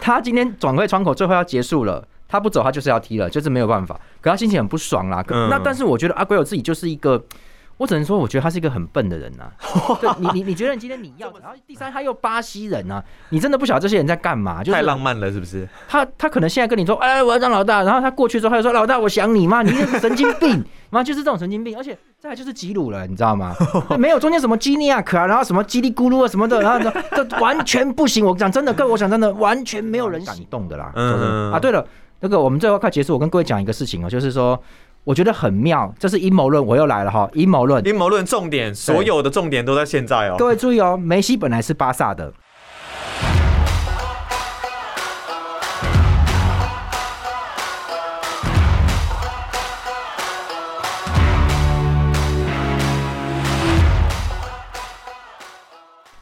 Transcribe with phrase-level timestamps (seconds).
[0.00, 4.00] 他今天转会窗口最后要结束了，他不走他就是要踢了，就是没有办法。
[4.20, 5.22] 可他心情很不爽啦。
[5.22, 7.22] 可嗯那但是我觉得阿圭尔自己就是一个。
[7.80, 9.50] 我只能说，我觉得他是一个很笨的人呐、
[10.02, 14.58] 对你，你你觉得你今天你要， 然后第三他又巴西人呐、你真的不晓得这些人在干嘛？
[14.62, 15.66] 就是太浪漫了，是不是？
[15.88, 23.56] 他他可能现在跟你说，哎，我要当老大，然后他过去之后，他就说老大，我想你嘛，你是神经病， 妈就是这种神经病，而且再来就是吉鲁了，你知道吗？
[23.88, 28.26] 对没有中间什么基尼亚克啊，然后什么叽里咕噜啊什么的，然后呢这完全不行。
[28.26, 30.92] 我讲真的，各位，我讲真的，完全没有人感动的啦。
[30.94, 31.82] 嗯啊，对了，
[32.20, 34.62] 那个我们最后快结束，我跟各位讲一个事情哦，就是说。
[35.02, 37.82] 我觉得很妙，这是阴谋论，我又来了哈，阴谋论。
[37.86, 40.36] 阴谋论重点，所有的重点都在现在哦。
[40.38, 42.30] 各位注意哦，梅西本来是巴萨的，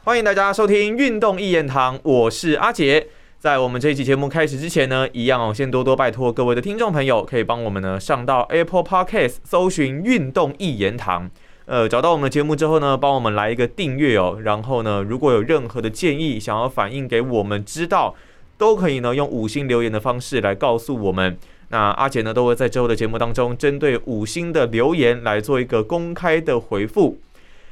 [0.05, 3.08] 欢迎大家收听《运动一言堂》，我是阿杰。
[3.38, 11.30] 在我们这一期节目开始之前呢，一样哦，先多多拜托各位的听众朋友，可以帮我们呢上到 Apple Podcast 搜寻“运动一言堂”，
[11.67, 14.41] 呃，找到我们的节目之后呢，帮我们来一个订阅哦。
[14.42, 18.17] 然后呢，如果有任何的建议想要反映给我们知道，
[18.56, 21.39] 都可以呢用五星留言的方式来告诉我们。
[21.69, 27.20] 那阿杰呢都会在之后的节目当中，针对五星的留言来做一个公开的回复。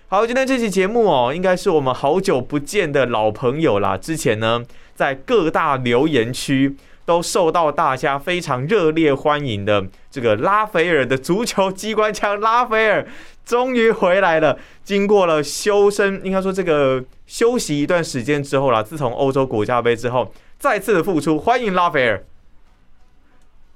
[0.08, 3.96] 好，今天这期节目哦，应该是我们好久不见的老朋友啦。
[3.96, 4.62] 之前呢，
[4.96, 13.06] 在各大留言区都受到大家非常热烈欢迎的这个拉斐尔的足球机关枪拉斐尔，
[13.44, 14.58] 终于回来了。
[14.82, 22.24] 经过了修身，应该说这个休息一段时间之后啦，自从欧洲国家杯之后，再次的复出，欢迎拉斐尔。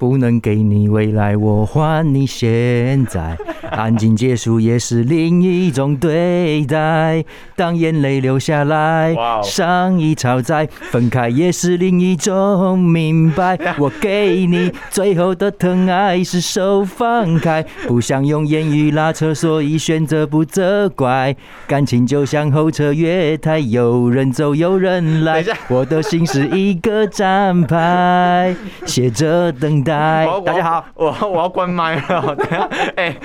[0.01, 3.37] 不能给你未来，我还你现在。
[3.71, 7.23] 安静结束也是另一种对待。
[7.55, 13.59] 当眼泪流下来伤已超载，分开也是另一种明白。
[13.79, 21.37] 我给你最后的疼爱是手放开，不想用言语拉扯，所以选择不责怪。
[21.67, 25.45] 感情就像候车月台，有人走有人来。
[25.69, 32.35] 我的心是一个站牌，写着等待大家好，，我我要关麦了。
[32.37, 33.17] 等一下，哎、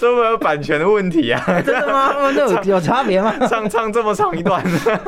[0.00, 1.42] 这会不会有版权的问题啊？
[1.62, 2.12] 真的吗？
[2.34, 3.34] 那有有差别吗？
[3.48, 4.62] 唱唱这么长一段，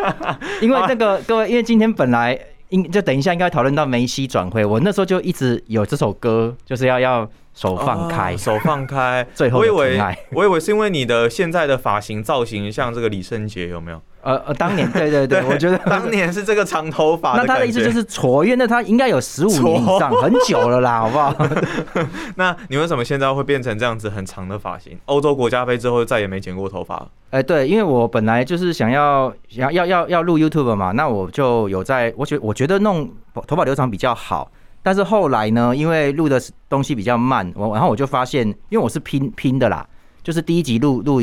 [0.61, 2.39] 因为那个各位，因为今天本来
[2.69, 9.27] 应就等一下应该讨论到梅西转会，我那时候就一直有这首歌，就是要要手放开哦，手放开。
[9.35, 10.01] 最后我以为
[10.33, 14.01] 我以为是因为你的现在的发型造型像这个李圣杰，有没有？
[14.23, 21.35] 呃呃，当年对对 对，我觉得 当年是这个长头发那他的意思就是挫，因为那他应该有十五年以上，很久了啦， 好不好？
[22.37, 24.99] 那你为什么现在会变成这样子很长的发型？
[25.07, 27.09] 欧洲国家杯之后再也没剪过头发了。
[27.31, 33.09] 哎，对，因为我本来就是想要想要要要录 YouTube 嘛，那我就有在，我觉我觉得弄
[33.47, 34.51] 头发留长比较好。
[34.83, 39.87] 但是后来呢，因为录的东西比较慢，我然后我就发现，因为我是拼拼的啦，
[40.23, 41.21] 就是第一集录录，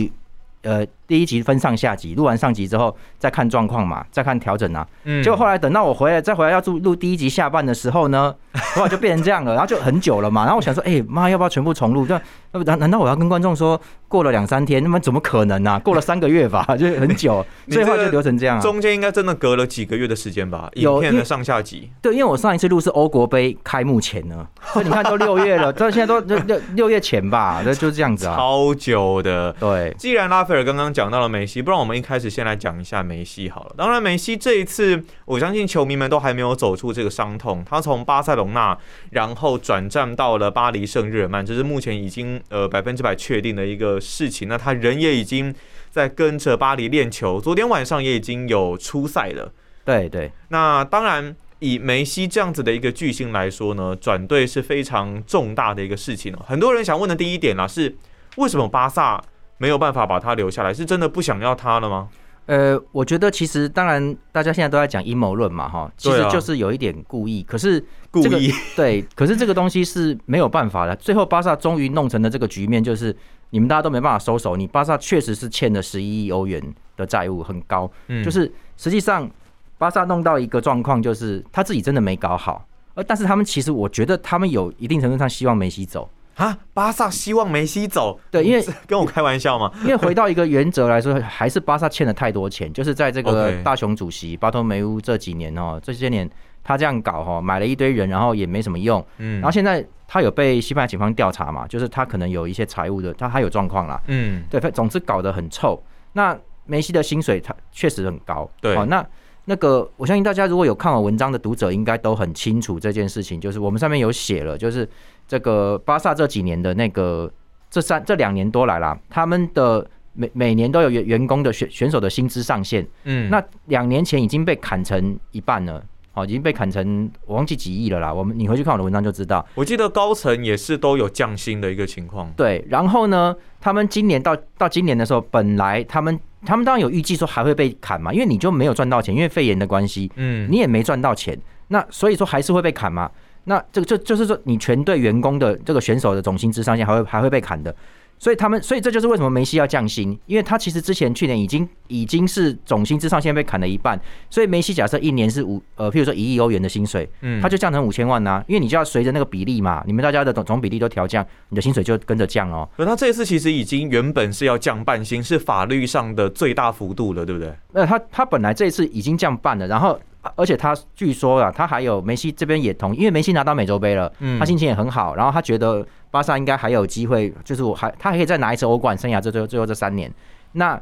[0.62, 4.86] 呃，第一集分上下集，录完上集之后再看状况嘛，再看调整啊。
[5.06, 8.36] 嗯结果后来等到我回来再回来要录录第一集下半的时候呢，
[8.76, 10.42] 后来就变成这样了，然后就很久了嘛。
[10.44, 12.06] 然后我想说，哎、妈，要不要全部重录？
[12.06, 14.84] 这那难难道我要跟观众说过了两三天？
[14.84, 15.80] 那么怎么可能呢、啊？
[15.80, 18.62] 过了三个月吧， 就很久，你这个所以后来就留成这样啊。
[18.62, 20.70] 中间应该真的隔了几个月的时间吧？
[20.74, 21.90] 有影片的上下集。
[22.02, 28.36] 对，因为我上一次录是欧国杯开幕前呢， 所以你看都六月了，到现在都六六六月前吧，那就这样子啊。
[28.36, 29.54] 超久的。
[29.60, 33.76] 对，既然拉斐尔刚刚讲到了梅西，不然我们一开始先来讲一下梅西好了。
[33.78, 37.64] 当然，梅西这一次，我相信球迷们都还没有走出这个伤痛。
[37.64, 38.76] 他从巴塞隆纳，
[39.12, 44.48] 然后转战到了巴黎圣日耳曼，这是目前已经呃百分之百确定的一个事情。
[44.48, 45.54] 那他人也已经
[45.92, 49.54] 在跟着巴黎练球，昨天晚上也已经有出赛了。
[49.86, 56.40] 对对，那当然，以梅西这样子的一个巨星来说呢，转队是非常重大的一个事情哦。
[56.48, 57.96] 很多人想问的第一点啦是，
[58.38, 59.24] 为什么巴萨
[59.58, 60.74] 没有办法把他留下来？
[60.74, 62.10] 是真的不想要他了吗？
[62.46, 68.50] 呃，我觉得其实当然大家现在都在讲阴谋论嘛，哈，其实就是有一点故意，可是故这个意？
[68.74, 70.96] 对，可是这个东西是没有办法的。
[70.96, 73.14] 最后巴萨终于弄成了这个局面，就是
[73.50, 74.56] 你们大家都没办法收手。
[74.56, 76.62] 你巴萨确实是欠了十一亿欧元
[76.96, 77.92] 的债务，很高。
[78.08, 79.30] 嗯就是实际上
[79.78, 82.66] 巴萨弄到一个状况，就是他自己真的没搞好。
[82.94, 86.10] 呃，但是他们其实我觉得他们有一定程度上希望梅西走。
[86.38, 89.72] 啊，巴萨希望梅西走，对，因为 跟我开玩笑嘛？
[89.82, 96.30] 因为回到一个原则来说，还是巴萨欠了太多钱，就是在这个大雄主席巴托梅乌这几年哦，这些年
[96.64, 99.04] 他这样搞哦，买了一堆人，然后也没什么用。
[99.18, 104.00] 嗯然后现在他有被西班牙警方调查嘛，就是他可能有一些财务的，他还有状况啦。
[104.06, 105.82] 嗯，对，反总之搞得很臭。
[106.14, 109.04] 那梅西的薪水他确实很高，对哦，那
[109.50, 114.88] 那个我相信大家如果有看我文章的读者，应该都很清楚这件事情，就是我们上面有写了，就是
[115.26, 117.32] 这个巴萨这几年的那个
[117.70, 125.82] 这三这两年多来啦，他们的每每年都有员员工的选选手的薪资上限，嗯，那两年前已经被砍成一半了。
[126.14, 128.12] 哦，已经被砍成我忘记几亿了啦。
[128.12, 129.46] 我们你回去看我的文章就知道。
[129.54, 132.34] 我记得高层也是都有降薪的一个情况。
[132.36, 143.12] 对，然后呢，他们今年到到今年的时候，本来他们他们当然有预计说还会被砍嘛，因为你就没有赚到钱，因为肺炎的关系，嗯，你也没赚到钱，那所以说还是会被砍嘛。
[143.44, 147.74] 那这个就就是说，你全队员工的这个选手的总薪资上限还会还会被砍的。
[148.20, 154.00] 所以他们，所以这就是为什么梅西要降薪，因为他其实之前去年已经已经是总薪资上限被砍了一半，
[154.30, 162.68] 所以梅西假设一年是五呃，譬如说一亿欧元的薪水，嗯，他就降成五千万呐，因为你就要随着那个比例嘛，你们大家的总总比例都调降，你的薪水就跟着降哦。
[162.76, 167.54] 可他这一次其实已经原本是要降半薪，是法律上的最大幅度了，对不对？
[167.74, 170.00] 那他他本来这一次已经降半了，然后
[170.36, 180.12] 而且他据说啊，他还有梅西这边也同，因为梅西拿到美洲杯了，嗯他心情也很好，然后他觉得巴萨应该还有机会，就是我还他还可以再拿一次欧冠，生涯这最后最后这三年，
[180.54, 180.80] 那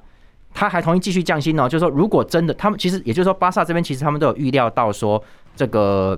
[0.53, 5.21] 他还同意继续降薪哦，就是说如果真的他们其实也就是说巴萨这边其实他们都有预料到说
[5.55, 6.17] 这个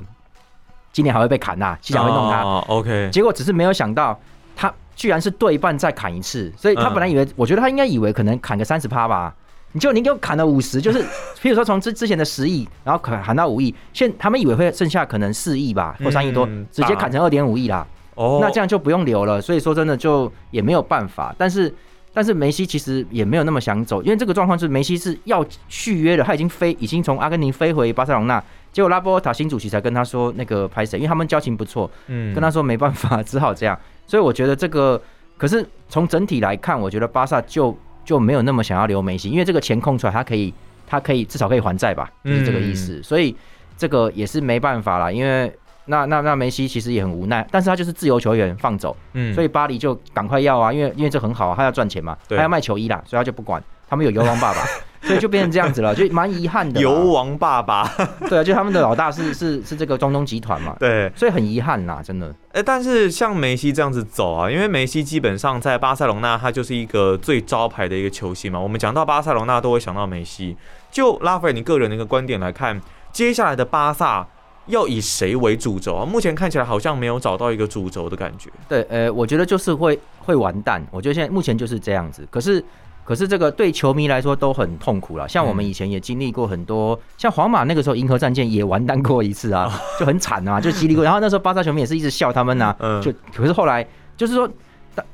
[0.92, 4.19] 今年还会被砍呐、西甲会弄他，哦，OK，结果只是没有想到
[4.56, 9.33] 他居然是对半再砍一次，所以他嗯本来以为，我觉得他应该以为可能砍个三十趴吧。
[9.74, 11.04] 你就你给我砍了五十，就是
[11.39, 17.86] 譬如说从之之前的十亿，然后砍砍到五亿，现他们以为会剩下可能四亿吧，或三亿多嗯，直接砍成二点五亿啦。
[18.18, 19.40] 哦，那这样就不用留了。
[19.40, 21.34] 所以说真的就也没有办法。
[21.38, 21.74] 但是
[22.14, 28.44] 但是梅西其实也没有那么想走，因为这个状况是梅西是要续约的，他已经飞已经从阿根廷飞回巴塞隆纳，
[28.74, 33.80] 结果拉波塔新主席才跟他说那个拍谁，因为他们交情不错，嗯跟他说没办法，只好这样。
[34.08, 35.00] 所以我觉得这个，
[35.38, 40.52] 可是从整体来看，我觉得巴萨就就没有那么想要留梅西，因为这个钱空出来，他可以
[40.88, 43.04] 他可以至少可以还债吧，就是这个意思。
[43.04, 43.36] 所以
[43.78, 45.54] 这个也是没办法啦，因为
[45.88, 53.62] 那那那梅西其实也很无奈，但是他就是自由球员放走，嗯所以巴黎就赶快要啊，因为因为这很好啊，他要赚钱嘛，对他要卖球衣啦，所以他就不管。
[53.89, 54.66] 他们有油王爸爸，
[55.07, 56.81] 所以就变成这样子了，就蛮遗憾的啦。
[56.81, 57.89] 油王爸爸，
[58.28, 62.36] 对啊，就他们的老大是是是这个中东集团嘛，对，所以很遗憾啦，真的。
[62.51, 68.60] 哎，但是像梅西这样子走啊，因为梅西基本上在巴塞隆纳，他就是一个最招牌的一个球星嘛。
[68.60, 70.57] 我们讲到巴塞隆纳，都会想到梅西。
[70.92, 72.81] 就拉斐尔你个人的一个观点来看，
[73.13, 74.28] 接下来的巴萨
[74.68, 76.06] 要以谁为主轴啊？
[76.06, 78.50] 目前看起来好像没有找到一个主轴的感觉。
[78.69, 80.86] 对，呃，我觉得就是会会完蛋。
[80.92, 82.28] 我觉得现在目前就是这样子。
[82.30, 82.64] 可是，
[83.04, 85.28] 可是这个对球迷来说都很痛苦了。
[85.28, 91.04] 像我们以前也经历过很多，像皇马那个时候银河战舰也完蛋过一次啊，就很惨啊，就经历过。
[91.04, 94.50] 然后那时候巴萨球迷也是一直笑他们呐、嗯就可是后来就是说。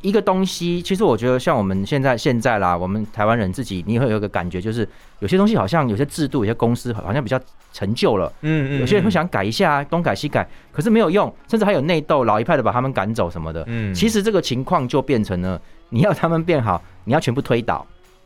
[0.01, 4.87] 一个东西，其实我觉得像我们现在现在啦，我们台湾人自己，你会有一个感觉，就是
[5.19, 7.39] 有些东西好像有些制度、有些公司好像比较
[7.71, 13.63] 陈旧了，嗯嗯有些人会，想改一下，东改西改，可是没有用，甚至还有内斗，老一派的把他们赶走什么的。
[13.67, 15.59] 嗯其实这个情况就变成了，
[15.89, 17.85] 你要他们变好，你要全部推倒。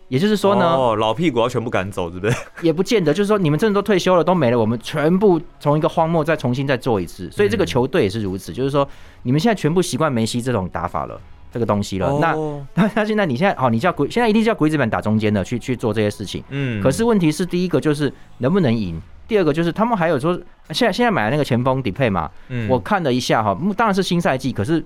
[0.10, 2.34] 也就是说呢，哦，老屁股要全部赶走，对不对？
[2.64, 7.30] 也不见得，就是说你们真的都退休了，都没了，我们全部从一个荒漠再重新再做一次。
[7.30, 8.88] 所以这个嗯球队也是如此，就是说
[9.24, 11.20] 你们现在全部习惯梅西这种打法了，
[11.52, 12.20] 这个东西了。
[12.20, 16.44] 那哦那那现在你现在好，你叫鬼，现在一定是叫鬼子本打中间的去去做这些事情。
[16.50, 20.34] 嗯可是问题是，第一个就是能不能赢，第二个就是他们还有说，
[20.72, 24.84] 现在现在买的那个前锋底配嘛，嗯我看了一下哈，嗯当然是新赛季，可是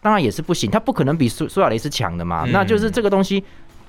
[0.00, 2.44] 当然也是不行，他不可能比苏苏亚雷斯强的嘛。
[2.44, 3.42] 嗯那就是这个东西，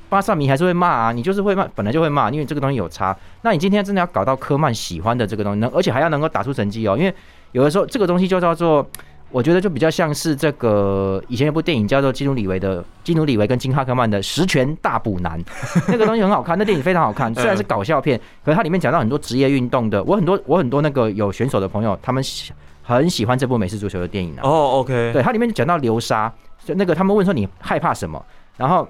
[0.09, 3.15] 巴萨迷还是会骂啊，你就是会骂，本来就会骂，因为这个东西有差。
[3.41, 7.13] 那你今天真的要搞到科曼喜欢的这个东西，能而且还要能够打出成绩哦，因为
[7.51, 8.87] 有的时候这个东西就叫做。
[9.35, 15.37] 我觉得就比较像是这个以前有部电影叫做基努里维的基努里维跟金哈克曼的《十全大补男》，
[15.91, 24.39] 那个东西很好看，那电影非常好看，虽然是搞笑片，可是它里面讲到很多职业运动的，我很多我很多那个有选手的朋友，他们喜很喜欢这部美式足球的电影啊。
[24.41, 26.31] 哦，OK，对，它里面就讲到流沙，
[26.63, 28.25] 就那个他们问说你害怕什么，
[28.55, 28.87] 然后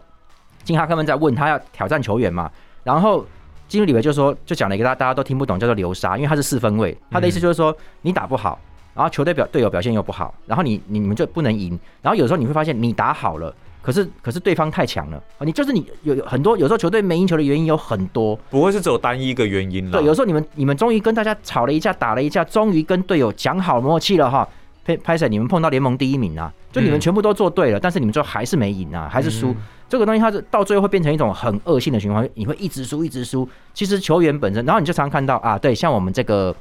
[0.63, 2.51] 金哈克曼在问他要挑战球员嘛，
[2.83, 3.25] 然后
[3.67, 8.59] 金里维就说就讲了一个大家大家都听不懂叫做流沙，因为他是四分位，他的意思就是说你打不好，
[8.95, 13.53] 然后球队表队友表现又不好，然后你你你们就不能赢，然后有时候你会发现你打好了。
[13.81, 15.45] 可是，可是对方太强了啊！
[15.45, 19.91] 你就是你有有很多，有时候球队没赢球的原因有很多，不会是只有单一一个原因了。
[19.91, 24.47] 对，有时候你们你们终于跟大家吵了一架，打了一架，终于跟队友讲好默契了哈。
[24.83, 29.49] 拍拍摄你们碰到联盟第一名啊，就你们嗯全部都做对了，但是你们最后还是没赢啊，还是输。
[29.51, 29.55] 嗯
[29.87, 33.47] 这个东西它是到最后会变成一种很恶性的循环，你会一直输一直输。
[33.71, 36.53] 其实球员本身，然后你就常常看到啊，对，像我们这个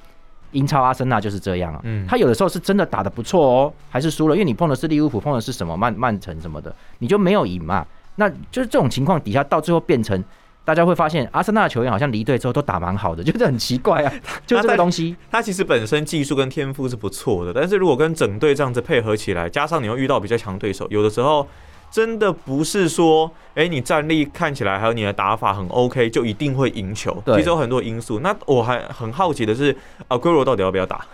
[0.55, 7.87] 英超阿森纳就是这样啊，嗯他有的时候是真的打得不错哦，还是输了，因为你碰的是利物浦，碰的是什么曼曼城什么的，你就没有赢嘛。
[8.17, 10.25] 那就是这种情况底下，到最后变成
[10.65, 14.13] 大家会发现阿森纳的球员好像离队之后都打蛮好的，就是很奇怪啊，
[14.47, 15.17] 就这个东西。
[15.31, 21.47] 他其实本身技术跟天赋是不错的，但是如果跟整队这样子配合起来，加上你又遇到比较强对手，有的时候
[21.95, 27.23] 真的不是说，哎，你战力看起来还有你的打法很 OK，就一定会赢球。
[27.25, 28.19] 其实有很多因素。
[28.19, 29.77] 那我还很好奇的是，
[30.09, 31.07] 阿圭罗到底要不要打？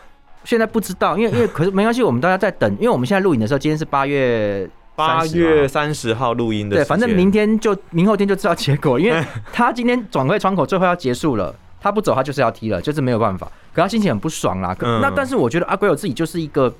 [0.42, 9.22] 现在不知道，因为因为可是没关系，我们大家在等，因为我们现在录影的时候，今天是八月八月三十号录音的，对，反正明天就明后天就知道结果，因为
[9.52, 14.74] 他今天转会窗口最后要结束了，他不走他就是要踢了，就是没有办法，可他心情很不爽啦。
[14.80, 16.72] 那但是我觉得阿圭尔自己就是一个，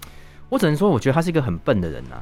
[0.51, 2.17] 我只能说我觉得他是一个很笨的人呐。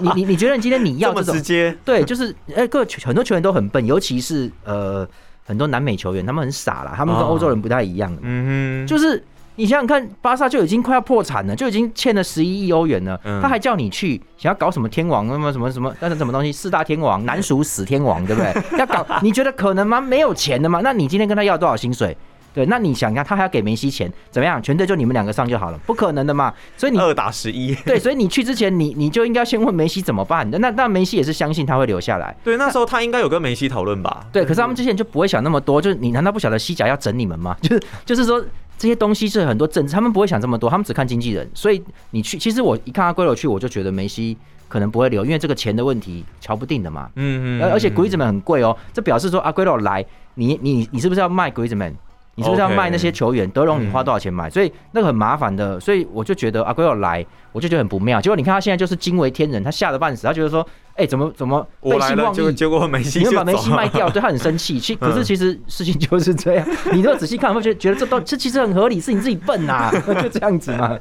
[0.00, 1.76] 你你你觉得今天你要 这种直接？
[1.84, 5.06] 对，就是哎，各很多球员都很笨，尤其是呃
[5.46, 8.12] 很多南美球员，他们很傻啦，他们跟欧洲人不太一样。
[8.22, 9.22] 嗯哼，就是。
[9.56, 16.50] 你想想看，巴萨就已经快要破产了，就已经欠了十一亿欧元了，他还叫你去想要搞什么天王，那么什么什么，那是什么东西？
[16.50, 18.54] 四大天王，南属死天王，对不对？
[18.78, 20.00] 要搞，你觉得可能吗？
[20.00, 20.80] 没有钱的吗？
[20.82, 22.16] 那你今天跟他要多少薪水？
[22.52, 24.62] 对，那你想看他还要给梅西钱，怎么样？
[24.62, 26.52] 全队就你们两个上就好了，不可能的嘛。
[26.76, 30.48] 所以你二打十一，对，所以你去之前，你你就应该先问梅西怎么办。
[30.50, 32.36] 那那梅西也是相信他会留下来。
[32.42, 34.26] 对，那时候他应该有跟梅西讨论吧？
[34.32, 37.56] 对，可是他们之前就不会想那么多，就是你难道不晓得西甲要整你们吗？
[37.62, 38.44] 就是就是说。
[38.80, 41.46] 这些东西是很多政治，他们不会想这么多，他们只看经纪人。
[41.52, 44.34] 所以你去，其实我一看阿圭罗去，我就觉得梅西
[44.68, 47.10] 可能不会留，因为这个钱的问题瞧不定的嘛。
[47.16, 47.62] 嗯嗯。
[47.62, 50.02] 而而且 Griezmann 很贵哦，这表示说阿圭罗来，
[50.36, 51.92] 你你你是不是要卖 Griezmann？
[52.34, 53.48] 你是不是要卖那些球员？
[53.50, 54.48] 德容你花多少钱买？
[54.48, 55.78] 所以那个很麻烦的。
[55.78, 58.20] 所以我就觉得阿圭罗来，我就觉得很不妙。
[58.20, 60.66] 结果你看他现在就是惊为天人，他吓得半死，他觉得说。
[60.96, 62.52] 哎，怎么怎么背信忘义？
[62.52, 64.78] 结果梅西你把梅西卖掉，对他很生气。
[64.78, 66.68] 其可是其实事情就是这样。
[66.92, 70.98] 你如果仔细看，会觉得觉得这都这其实很合理，是你自己笨呐， 就这样子嘛。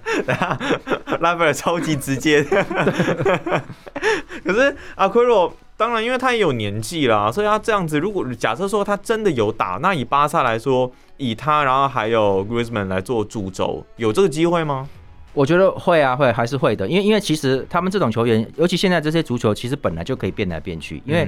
[1.20, 2.42] 拉斐尔超级直接。
[4.46, 14.90] 可是阿奎罗当然，因为他也有年纪啦，所以他这样子，如果假设说他真的有打，那以巴萨来说，以他然后还有 Griezmann 来做主轴，有这个机会吗？
[15.32, 21.02] 我觉得会啊，会还是会的，因为因为其实他们这种球员，尤其现在这些足球，其实本来就可以变来变去。
[21.06, 21.26] 因为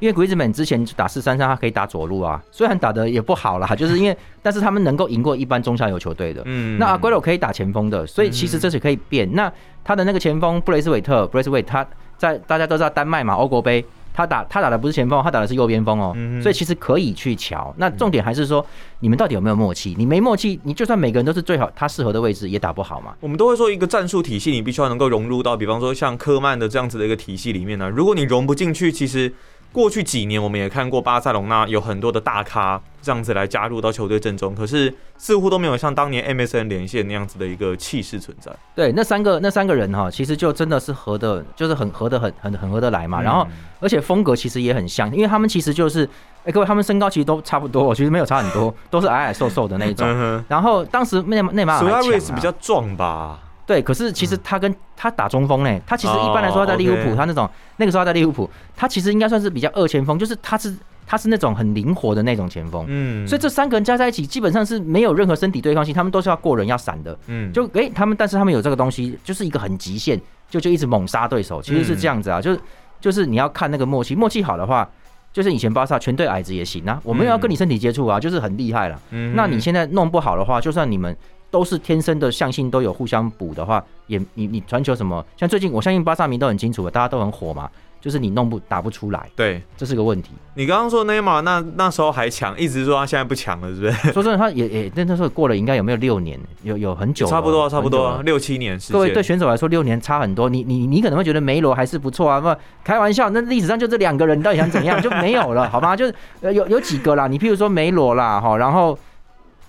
[0.00, 6.42] 因为鬼子们之前打四三三，他可以打左路啊，虽然打的也不好啦，就是因为但是他们能够赢过一般中下游球队的。
[6.44, 9.32] 嗯，那阿圭罗可以打前锋的，所以其实这是可以变。
[9.32, 9.50] 那
[9.82, 11.86] 他的那个前锋布雷斯韦特，布雷斯韦他
[12.24, 13.84] 在大家都知道丹麦嘛，欧国杯。
[14.16, 17.74] 他打他打的不是前锋，他打的是右边锋哦，所以其实可以去瞧。
[17.78, 18.64] 那重点还是说，
[19.00, 19.92] 你们到底有没有默契？
[19.98, 23.16] 你没默契，你就算每个人都是最好他适合的位置，也打不好嘛。
[23.18, 27.90] 我们都会说，一个战术体系，你必须要能够融入到，比方说像科曼的这样子的一个体系里面呢。
[27.90, 29.34] 如果你融不进去，其实。
[29.74, 38.52] 过去几年，我们也看过巴塞隆纳有很多的大咖这样子来加入到球队阵中，可是似乎都没有像当年 MSN 连线那样子的一个气势存在。
[38.76, 43.20] 对，那三个那三个人哈，其实就真的是合的，就是很合的很很很合得来嘛。
[43.20, 43.44] 然后，
[43.80, 46.08] 而且风格其实也很像，因为他们其实就是，
[46.44, 50.06] 哎，各位他们身高其实都差不多，其实没有差很多，都是矮矮瘦瘦的那一种。
[50.46, 53.40] 然后当时内内马尔瑞斯比较壮吧。
[53.66, 60.74] 对，可是其实他跟他打中锋呢，他其实一般来说在利物浦，他那种那个时候在利物浦，他其实应该算是比较二前锋，就是他是
[61.06, 62.84] 他是那种很灵活的那种前锋。
[62.88, 67.16] 嗯，所以这三个人加在一起，基本上是没有任何身体对抗性，他们都是要过人要闪的。
[67.26, 72.60] 嗯，就哎，他们但是他们有这个东西，就是一个很极限，就就一直猛杀对手，其实是这样子啊，就是
[73.00, 74.86] 就是你要看那个默契，默契好的话，
[75.32, 79.00] 就是以前巴萨全队矮子也行啊，我们要跟你身体接触啊，就是很厉害了。
[79.10, 81.16] 嗯，那你现在弄不好的话，就算你们。
[81.54, 87.70] 都是天生的象性都有互相补的话，也你你传球什么，像最近我相信巴萨迷都很清楚，大家都很火嘛，
[88.00, 90.32] 就是你弄不打不出来，对，这是个问题。
[90.54, 93.92] 你刚刚说内马尔那那时候还强，一直说他现在不强了，是不是？
[94.12, 96.36] 说真的，他也也那那时候过了应该有没有六年？
[96.64, 98.76] 有有很久，差不多差不多六七年。
[98.90, 105.94] 各位对选手来说六年差很多，你你你可能会觉得梅罗还是不错啊，不开玩笑，那历史上就这两个人，你到底想怎样就没有了，好吗？
[105.94, 108.98] 就是有有几个啦，你譬如说梅罗啦，哈，然后。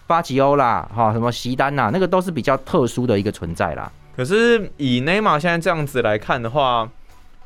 [0.08, 3.92] 巴吉欧啦，哈，什么席丹呐，那个都是比较特殊的一个存在啦。
[4.16, 6.90] 可是以内马尔现在这样子来看的话，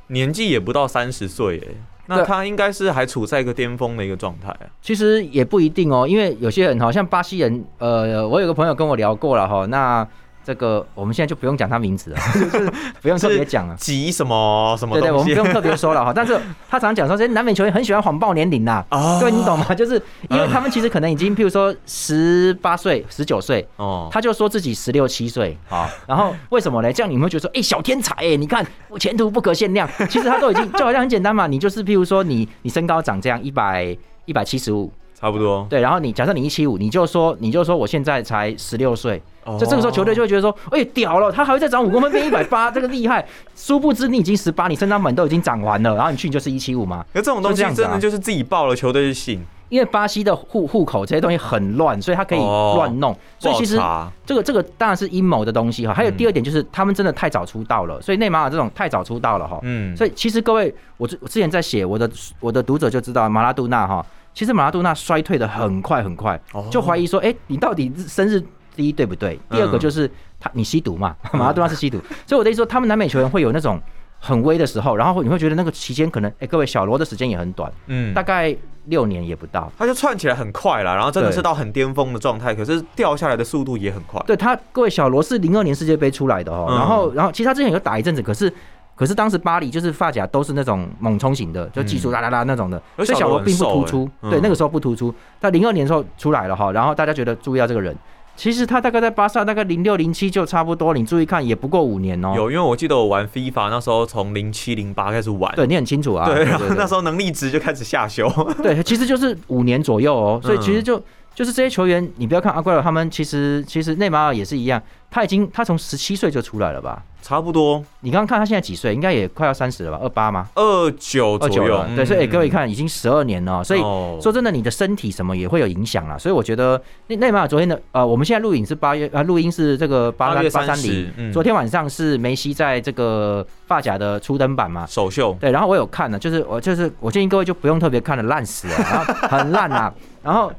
[0.07, 1.73] 年纪也不到三十岁，哎，
[2.07, 4.65] 那他应该是还处在一个巅峰的一个状态啊。
[4.81, 10.07] 其实也不一定哦，因为有些人好像巴西人，呃，我有个朋友跟我聊过了哈，那。
[10.43, 13.75] 这个我们现在就不用讲他名字了， 就是不用特别讲了。
[13.75, 14.95] 急什么什么？
[14.95, 16.11] 对对，我们不用特别说了哈。
[16.15, 18.83] 但是他常讲说，这些南美球员很喜欢谎报年龄呐。
[18.89, 19.65] 哦，对你懂吗？
[19.75, 25.87] 就是因为他们其实可能已经，譬如说十八岁、十九岁，哦，他就说自己十六七岁啊。
[26.07, 26.91] 然后为什么呢？
[26.91, 28.65] 这样你们会觉得说，哎，小天才哎，你看
[28.99, 29.87] 前途不可限量。
[30.09, 34.91] 其实他都已经就好像很简单嘛，你就是譬如说你你身高长这样一百一百七十五。
[35.19, 43.25] 差不多对，然后你假设你一七五，你就说你就说我现在才十六岁，就这个时候球队就会觉得说，哎，屌了，他还会再长五公分变一百八， 这个厉害。
[43.55, 47.05] 殊不知你已经十八，你身上本都已经长完了，然后你去你就是一七五嘛。
[47.13, 49.41] 那这种东西真的就是自己报了，球队就信。
[49.67, 53.79] 因为巴西的户户口这些东西很乱，所以他可以哦乱弄，所以其实
[54.25, 55.93] 这个这个当然是阴谋的东西哈。
[55.93, 59.59] 还有嗯第二点就是他们真的太早出道了，所以内马尔这种太早出道了哈。
[59.61, 62.09] 嗯，所以其实各位，我之我之前在写我的
[62.39, 64.03] 我的读者就知道马拉杜纳哈，
[64.39, 68.41] 其实马拉多纳衰退的很快很快，哦就怀疑说，哎、你到底生日
[68.73, 69.37] 第一对不对？
[69.49, 73.77] 第二个嗯就是他你吸毒嘛， 马拉多纳是吸毒，所以我的意思说，他们南美球员会有那种
[74.17, 78.55] 很微的时候，然后你会觉得那个期间可能，哎、各位小罗的时间也很短，嗯大概
[78.85, 79.69] 六年也不到。
[79.77, 84.23] 他就窜起来很快了，然后真的是到很巅峰的状态，可是掉下来的速度也很快。
[84.25, 88.53] 对他，各位小罗是零二年世界杯出来的哦，嗯然后然后其实他之前有打一阵子，可是。
[88.99, 94.09] 可是当时巴黎就是发夹都是那种猛冲型的，就技术啦啦啦那种的，而所以小罗并不突出。
[94.29, 95.15] 对，那个时候不突出。
[95.39, 97.95] 在零二年的时候出来了哈，然后大家觉得注意到这个人，
[98.35, 102.33] 其实他大概在巴萨大概零六零七就差不多，你注意看也不过五年哦。
[102.35, 106.25] 有，因为我记得我玩 FIFA 那时候从零七零八开始玩，对你很清楚啊。
[106.25, 108.29] 对，然后 那时候能力值就开始下修。
[108.61, 111.03] 对，其实就是五年左右哦，所以其实嗯就
[111.33, 117.03] 就是这些球员，你不要看阿圭罗他们，其实其实内马尔也是一样，他已经他从十七岁就出来了吧？
[117.21, 118.93] 差不多你刚刚看他现在几岁？
[118.93, 119.99] 应该也快要三十了吧？
[120.01, 120.47] 二八吗？
[120.55, 123.81] 二九左右二九了，，对，所以、各位看已经十二年了，所以。
[123.81, 139.93] 哦说真的，你的身体什么也会有影响啦，所以我觉得内内马尔昨天的呃，我们现在录影是八月呃，录音是这个八八月八三零，昨天晚上是梅西在这个发夹的初登版嘛，首秀，对，然后我有看了，就是我就是我建议各位就不用特别看了，烂死了，然后很烂啊。
[140.21, 140.51] 然后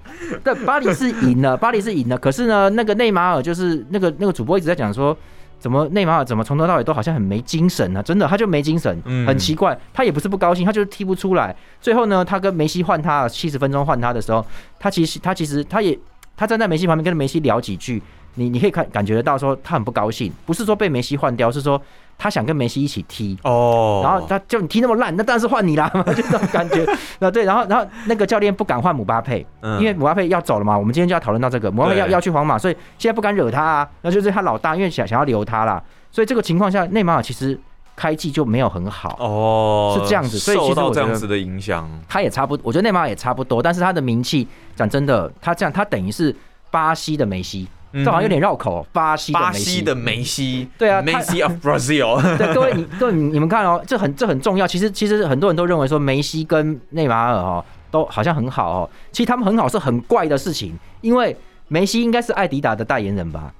[0.42, 5.16] 对巴黎是赢了，巴黎是赢了，可是呢，那个内马尔就是那个那个主播一直在讲说。
[5.60, 9.78] 怎么内马尔怎么从头到尾都好像很没精神呢、真的，他就没精神，嗯很奇怪。
[9.92, 11.54] 他也不是不高兴，他就是踢不出来。
[11.82, 14.42] 最后呢，他跟梅西换他七十分钟换他的时候，
[14.78, 15.98] 他其实他其实他也
[16.34, 18.02] 他站在梅西旁边跟梅西聊几句，
[18.36, 21.78] 你你可以看感觉得到说他很不高兴，不是说被梅西换掉，是说
[22.22, 23.34] 他想跟梅西一起踢。
[23.44, 26.86] 哦，然后他就你踢那么烂，那当然是换你啦， 就这种感觉。
[27.18, 29.80] 那对，然后然后那个教练不敢换姆巴佩，嗯。
[29.80, 35.82] 因为姆巴佩要走了嘛，我们今天就要讨论到这个，姆巴佩要要去皇马，所以现在不敢惹他啊，那就是他老大，因为想想要留他啦。
[36.12, 37.58] 所以这个情况下，内马尔其实
[37.96, 39.96] 开季就没有很好，哦。
[39.98, 46.34] 是这样子所以受到我这样子的影响，他也差不，我觉得内马尔也差不多，但是他的名气，讲真的，他这样他等于是
[46.70, 49.64] 巴西的梅西，嗯这好像有点绕口哦，巴西巴西。
[49.64, 54.66] 西的梅西，对啊他，Messi of Brazil， 对，各位你各位你你们看哦，这很这很重要。
[54.66, 61.36] 其实其实很多人都认为说梅西跟内马尔哦都好像很好哦，其实他们很好是很怪的事情，因为
[61.68, 63.52] 梅西应该是艾迪达的代言人吧，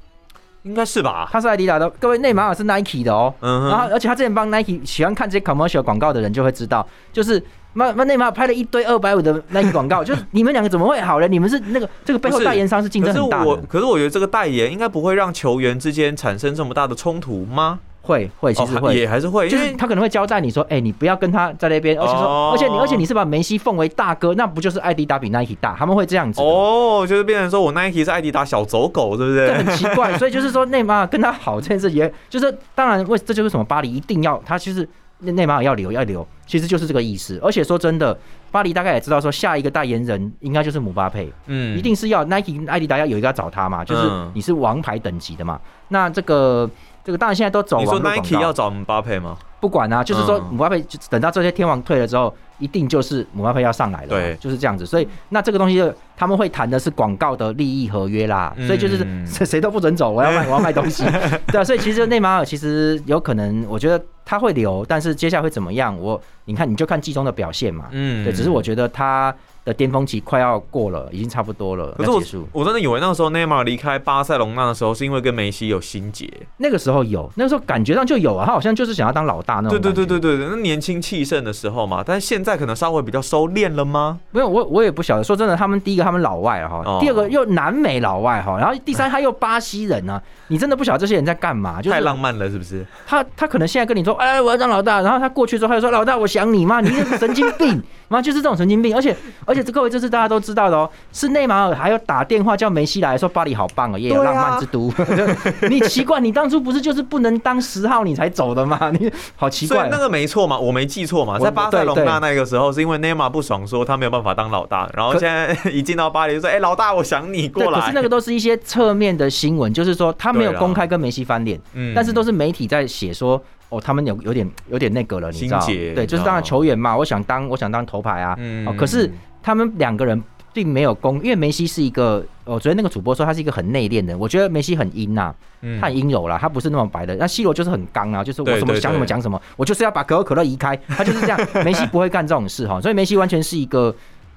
[0.62, 1.28] 应该是吧？
[1.32, 3.32] 他是艾迪达的，各位内马尔是 Nike 的哦。
[3.40, 7.42] 嗯，然后，而且他之前帮 Nike 喜欢看这些 commercial 广告的人就会知道，就是
[7.74, 11.28] 那那内马尔拍了一堆二百五的 Nike 广告， 就是你们两个怎么会好呢？
[11.28, 17.78] 你们是那个这个背后代言商是竞可是争很大的，，我可是我觉得这个代言应该不会让球员之间产生这么大的冲突吗？
[18.02, 18.96] 会会其实哦会。
[18.96, 25.76] 也还是会，就是他可能会交代你说，哎、你不要跟他在那边，而且说，哦而且你，而且你是把梅西奉为大哥，那不就是艾迪达比 Nike 大？
[25.78, 29.56] 他们会这样子，哦，哦，就是变成说我 Nike 是艾迪达小走狗，对不这对？
[29.58, 30.16] 很奇怪。
[30.16, 34.88] 所以就是说，内马尔跟他好这件事也，就是当然为这就是什么巴黎一定要他就是
[35.20, 37.38] 内内马尔要留要留，其实就是这个意思。
[37.42, 38.16] 而且说真的，
[38.50, 45.60] 巴黎大概也知道说下一个代言人应该就是姆巴佩，嗯一定是要 Nike 艾迪达要有一个要找他嘛，就是嗯你是王牌等级的嘛。
[45.88, 46.68] 那这个
[47.04, 49.36] 这个当然现在都走你说网络广 Nike 要找姆巴佩吗？
[49.60, 54.86] 不管啊，就是说嗯姆巴佩就等到这些天王退了之后，一定就是姆巴佩要上来了嘛，对就是这样子。
[54.86, 61.02] 所以那这个东西就他们会谈的是广告的利益合约啦，嗯所以就是谁 谁都不准走，我要卖我要卖东西，
[61.50, 61.64] 对啊。
[61.64, 68.30] 所以其实内马尔其实有可能，我觉得他会留，但是接下来会怎么样，我你看你就看季中的表现嘛，嗯对。
[68.34, 76.28] 只是我觉得他的巅峰期快要过了，已经差不多了，可是我真的以为那个时候内马尔离开巴塞隆纳的时候，是因为跟梅西有心结。
[76.58, 79.80] 那个时候有，那个时候感觉上就有啊，他好像就是想要当老大那种对。
[79.80, 84.18] 对对对对对，那年轻气盛的时候嘛，但是现在可能稍微比较收敛了吗？
[84.32, 85.24] 没有，我我也不晓得。
[85.24, 91.78] 说真的，他们第一个他们老外哈，哦第二个又南美老外哈，然后第三他又巴西人呢、你真的不晓得这些人在干嘛？
[91.82, 92.84] 就是太浪漫了，是不是？
[93.06, 98.94] 他他可能现在跟你说，哎，我要当老大，然后他过去之后他就说，老大我想你嘛，你是神经病， 妈就是这种神经病。
[98.94, 104.90] 而且而且这各位这是大家都知道的哦，是内马尔还要打电话叫梅西来说巴黎好棒哦，耶，对啊浪漫之都。
[104.90, 105.26] 就
[105.68, 108.90] 你奇怪，你当初不是就是不能当十号你才走的吗？
[108.98, 125.64] 你好奇怪那个没错嘛，我没记错嘛，在巴塞隆对纳那个时候，是因为内马尔不爽，说他没有办法当老大，然后现在一进到巴黎就说：“哎，老大，我想你，过来。”可是那个都是一些侧面的新闻，就是说他没有公开跟梅西翻脸，嗯但是都是媒体在写说，哦，他们有有点有点那个了，你知道？
[125.66, 129.10] 对，就是当然哦球员嘛，我想当我想当头牌啊，嗯哦，可是
[129.42, 130.20] 他们两个人
[130.52, 135.32] 并没有公，因为梅西是一个，我昨天那个主播说他是一个很内敛的人，我觉得梅西很阴呐、
[135.62, 137.14] 嗯他很阴柔啦，他不是那么白的。
[137.16, 141.38] 那 C 罗就是很刚啊，就是我对什么想什么讲什么，我就是要把可口可乐移开，他就是这样。
[141.64, 143.94] 梅西不会干这种事哈，所以梅西完全是一个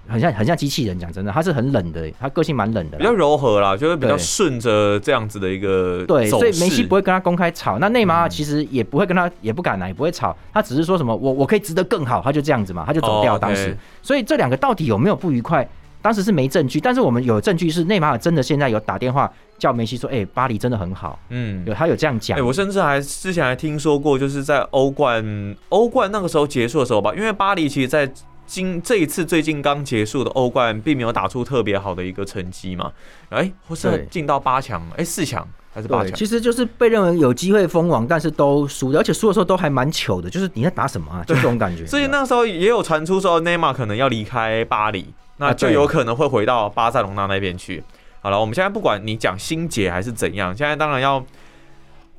[0.07, 13.75] 很像很像机器人，讲真的，他是很冷的，他个性蛮冷的，比较柔和啦，就是比较顺着这样子的一个对，所以梅西不会跟他公开吵，那内马尔嗯其实也不会跟他，也不敢来，也不会吵，他只是说什么我我可以值得更好，他就这样子嘛，他就走掉哦当时。
[14.01, 15.67] 所以这两个到底有没有不愉快？
[16.01, 22.45] 当时是没证据，但是我们有证据是内马尔真的现在有打电话叫梅西说，哎、巴黎真的很好，嗯有他有这样讲哎、讲。
[22.45, 28.11] 我甚至还之前还听说过，就是在欧冠欧冠那个时候结束的时候吧，因为巴黎其实在
[28.45, 32.91] 今这一次最近刚结束的欧冠，并没有打出特别好的一个成绩嘛，
[33.29, 36.17] 哎、或是对进到八强，哎、四强还是八对，强？
[36.17, 41.23] 其实就是被认为有机会封王，但是都输，而且输的时候都还蛮糗的，就是你在打什么啊？
[41.25, 41.85] 就这种感觉。
[41.85, 47.83] 所以那时候也有传出说内马尔可能要离开巴黎，那就有可能会回到巴塞隆纳那边去。
[48.21, 51.23] 好了，我们现在不管你讲心结还是怎样，现在当然要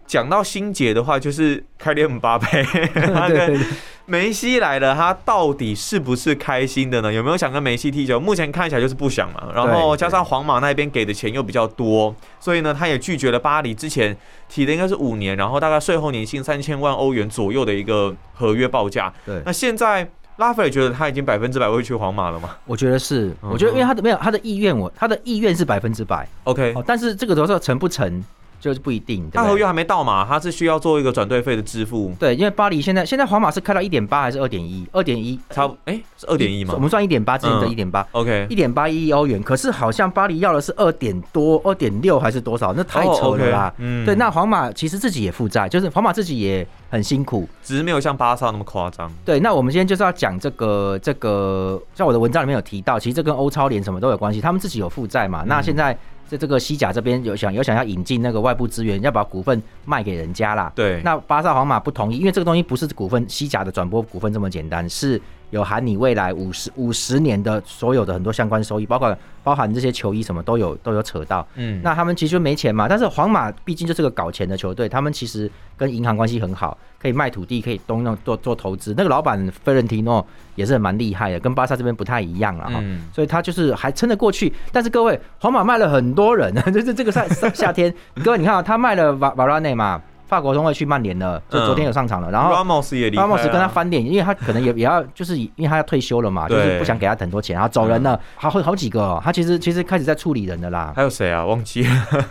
[0.06, 2.62] 讲到心结的话，就是开列姆巴佩，
[2.94, 3.60] 他跟
[4.06, 7.12] 梅西来了，他到底是不是开心的呢？
[7.12, 8.20] 有没有想跟梅西踢球？
[8.20, 9.50] 目前看起来就是不想嘛。
[9.54, 14.14] 然后加上皇马那边给的钱又比较多，所以呢，他也拒绝了巴黎之前
[14.48, 19.12] 提的应该是五年，然后大概税后年薪三千万欧元左右的一个合约报价。
[19.24, 28.22] 对那现在拉斐尔觉得他已经百分之百会去皇马了吗我觉得是，嗯我觉得因为他的没有他的意愿，我他的意愿是百分之百？OK，哦，但是这个时候成不成
[28.64, 29.28] 就是不一定？
[29.30, 34.88] 他合约还没到嘛，他是需要做一个转队费的支付，对，因为巴黎现在现在皇马是开到一点八还是二点一？
[34.90, 38.06] 二点一，差不哎是二点一吗我们算一点八，之前的嗯一点八。
[38.12, 42.72] ？OK，一点八亿欧元，可是好像巴黎要的是二点多、二点六还是多少？
[42.72, 47.46] 那太哦扯了啦嗯对，那皇马其实自己也负债，就是皇马自己也很辛苦。
[47.62, 49.12] 只是没有像巴萨那么夸张。
[49.26, 55.44] 对，那我们今天就是要讲这个这个，像我的文章里面有提到，其实这跟欧超联什么都有关系，他们自己有负债嘛。
[55.46, 55.96] 那现在
[56.28, 60.72] 在这个西甲这边有想有想要引进那个外部资源，要把股份卖给人家啦。
[60.74, 71.46] 对，那巴萨、皇马不同意，因为这个东西不是股份西甲的转播股份这么简单，是有含你未来五十五十年的所有的很多相关收益，包括包含这些球衣什么都有都有扯到。
[71.54, 78.94] 嗯，那他们其实就没钱嘛，但是皇马毕竟就是个搞钱的球队，他们其实跟银行关系很好，可以卖土地，可以东弄做做投资。
[78.96, 82.80] 那个老板费伦提诺也是蛮厉害的，跟巴萨这边不太一样了哈。
[82.82, 84.52] 嗯所以他就是还撑得过去。
[84.72, 92.30] 但是各位，皇马卖了很多人， 就是这个夏夏夏天，各位你看啊，他卖了瓦瓦拉内嘛，法国中卫去曼联了，就昨天有上场了。
[92.30, 99.20] 然后 Ramos 也离开了拉莫斯跟他翻脸，因为他可能也 也要，就是因为他要退休了嘛，就是不想给他很多钱，然后走人了，好好好几个哦。
[99.22, 100.92] 他其实其实开始在处理人的啦。
[100.96, 101.44] 还有谁啊？
[101.44, 101.90] 忘记了。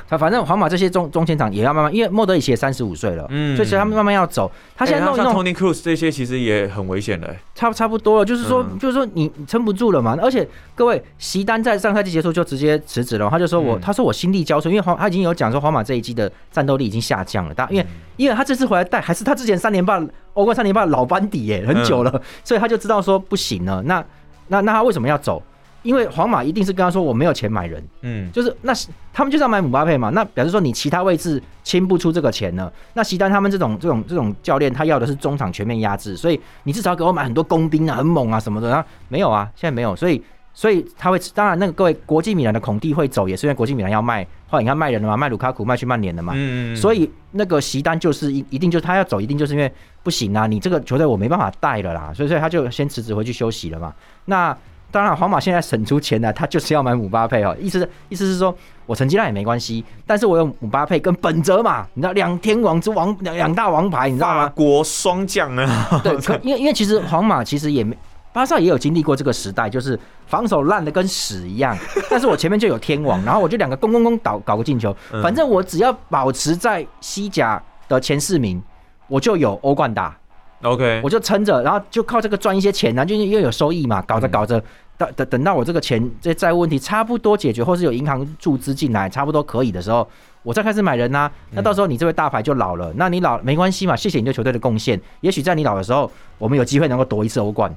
[0.09, 4.51] 他 反正皇马这些中中前场也要慢慢，因为莫德里奇也三十五岁了，嗯所以其实他们慢慢要走。
[4.75, 7.39] 他现在弄弄，Tony Cruz 这些其实也很危险的、欸。
[7.55, 10.17] 差差不多了，就是说，嗯就是说你你撑不住了嘛。
[10.21, 17.85] 而且各位，席丹在上赛季结束就直接辞职了，他就说我，嗯他说我心力交瘁，因为皇他已经有讲说皇马这一季的战斗力已经下降了，但因为、
[18.17, 20.01] 因为他这次回来带还是他之前三连霸
[20.33, 23.81] 欧冠三连霸老班底耶，很久了，所以他就知道说不行了。
[23.83, 24.03] 那
[24.47, 25.41] 那那他为什么要走？
[25.81, 32.71] 因为皇马一定是跟他说我没有钱买人，嗯，就是那是他们就是要买姆巴佩嘛，那表示说你其他位置清不出这个钱了。
[32.93, 38.69] 那席丹他们这种这种这种教练，他要的是中场全面压制，所以你至少给我买很多工兵啊，很猛啊什么的。
[38.69, 40.23] 然后没有啊，现在没有，所以
[40.53, 49.71] 所以他会当然那个各位国际米兰的孔蒂会走，也是因为国际米兰要卖，后来你看卖人了嘛，卖卢卡库卖去曼联了嘛，嗯所以那个席丹就是一一定就是他要走，一定就是因为
[50.03, 53.93] 不行啊，你这个球队我没办法带了啦，所以所以他就先辞职回去休息了嘛。
[54.25, 54.55] 那
[54.91, 57.57] 当然，皇马现在省出钱来，他就是要买姆巴佩哦。
[57.59, 64.43] 意思是意思是说我成绩烂也没关系，但是我有姆巴佩跟本泽嘛，你知道两天王之王两两大王牌，你知道吗？
[64.43, 67.97] 法国双将啊，对，可因为因为其实皇马其实也没。
[68.33, 71.77] 巴萨也有经历过这个时代，就是防守烂的跟屎一样，
[72.09, 75.21] 但是我前面就有天王，然后我就两个攻攻攻搞搞个进球，嗯。
[75.21, 78.61] 反正我只要保持在西甲的前四名，
[79.07, 80.17] 我就有欧冠打
[80.63, 84.21] ，OK，我就撑着，然后就靠这个赚一些钱然后，就是又有收益嘛，搞嗯。
[84.21, 84.59] 着搞着，
[84.97, 90.07] 等等等到我这个钱这些债务问题差不多解决，或是有银行注资进来，差不多可以的时候，
[90.41, 94.99] 我再开始买人呐、啊那到时候你这位大牌就老了，那你老没关系嘛，谢谢你对球队的贡献。
[95.21, 97.71] 也许在你老的时候，我们有机会能够夺一次欧冠。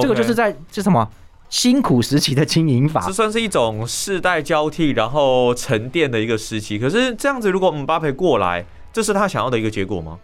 [0.00, 1.08] 这个就是在这什么
[1.48, 3.12] 辛苦时期的经营法这。
[3.12, 6.78] 算是一种世代交替，然后沉淀的一个时期。
[6.78, 10.18] 可是这样子，如果姆巴佩过来，这是他想要的一个结果吗？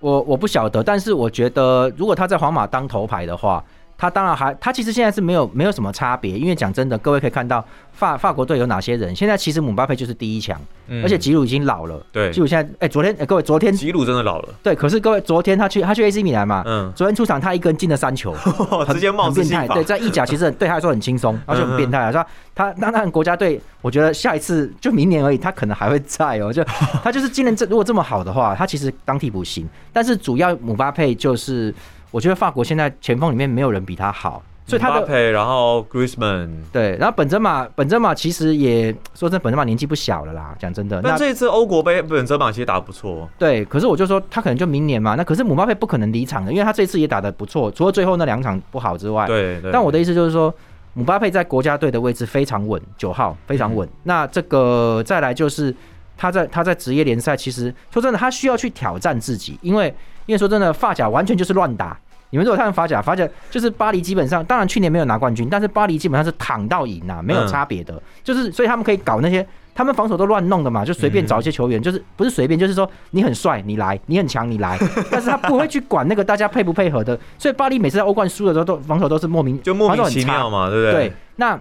[0.00, 3.64] 我我不晓得，但是我觉得如果他在皇马当头牌的话，
[4.02, 12.04] 他当然还他其实现在是没有没有什么差别，因为讲真的，各位可以看到法法国队有哪些人，现在其实姆巴佩就是第一强，嗯而且吉鲁已经老了。
[12.10, 18.32] 对吉，鲁现在哎、昨天哎、各位昨天吉鲁真的老了，对，可是各位昨天他去他去 AC 米兰嘛，嗯，昨天出场他一个人进了三球，
[18.84, 19.68] 很直接冒很变态。
[19.68, 22.10] 法对，，在意甲其实对他来说很轻松，而且很变态啊。
[22.10, 26.52] 说他那那国家队，我觉得下一次就明年而已，他可能还会在哦。
[26.52, 26.64] 就
[27.04, 29.68] 他就是今年这如果这么好的话，他其实当替补行。
[29.92, 31.72] 但是主要姆巴佩就是，
[32.12, 34.40] 我觉得法国现在前锋里面没有人比他好。
[34.64, 41.00] 所以他的 Mbappe，然后 Griezmann，对，然后本泽马本泽马其实也说真，本泽马年纪不小了啦，讲真的。
[41.02, 49.26] 那但这一次欧国杯本泽马其实打得不错，对，可是我就说他可能就明年嘛，那可是姆巴佩不可能离场的，因为他这次也打得不错，除了最后那两场不好之外。
[49.26, 49.72] 对对。
[49.72, 50.54] 但我的意思就是说，
[50.94, 53.86] 姆巴佩在国家队的位置非常稳，九号非常稳。
[54.04, 55.74] 那这个再来就是
[56.22, 59.92] 他在他在职业联赛，其实说真的，他需要去挑战自己，因为
[60.26, 61.98] 因为说真的，发甲完全就是乱打。
[62.30, 74.78] 你们如果看法甲，法甲就是巴黎，基本上当然去年没有拿冠军，但是巴黎基本上是躺到赢啊，没有差别的，就是所以他们可以搞那些，他们防守都乱弄的嘛，就随便找一些球员，就是不是随便，就是说你很帅你来，你很强你来，
[75.10, 81.08] 但是他不会去管那个大家配不配合的，所以巴黎每次在欧冠输的时候都防守都是莫名就莫名其妙嘛，对不对？
[81.08, 81.60] 对，那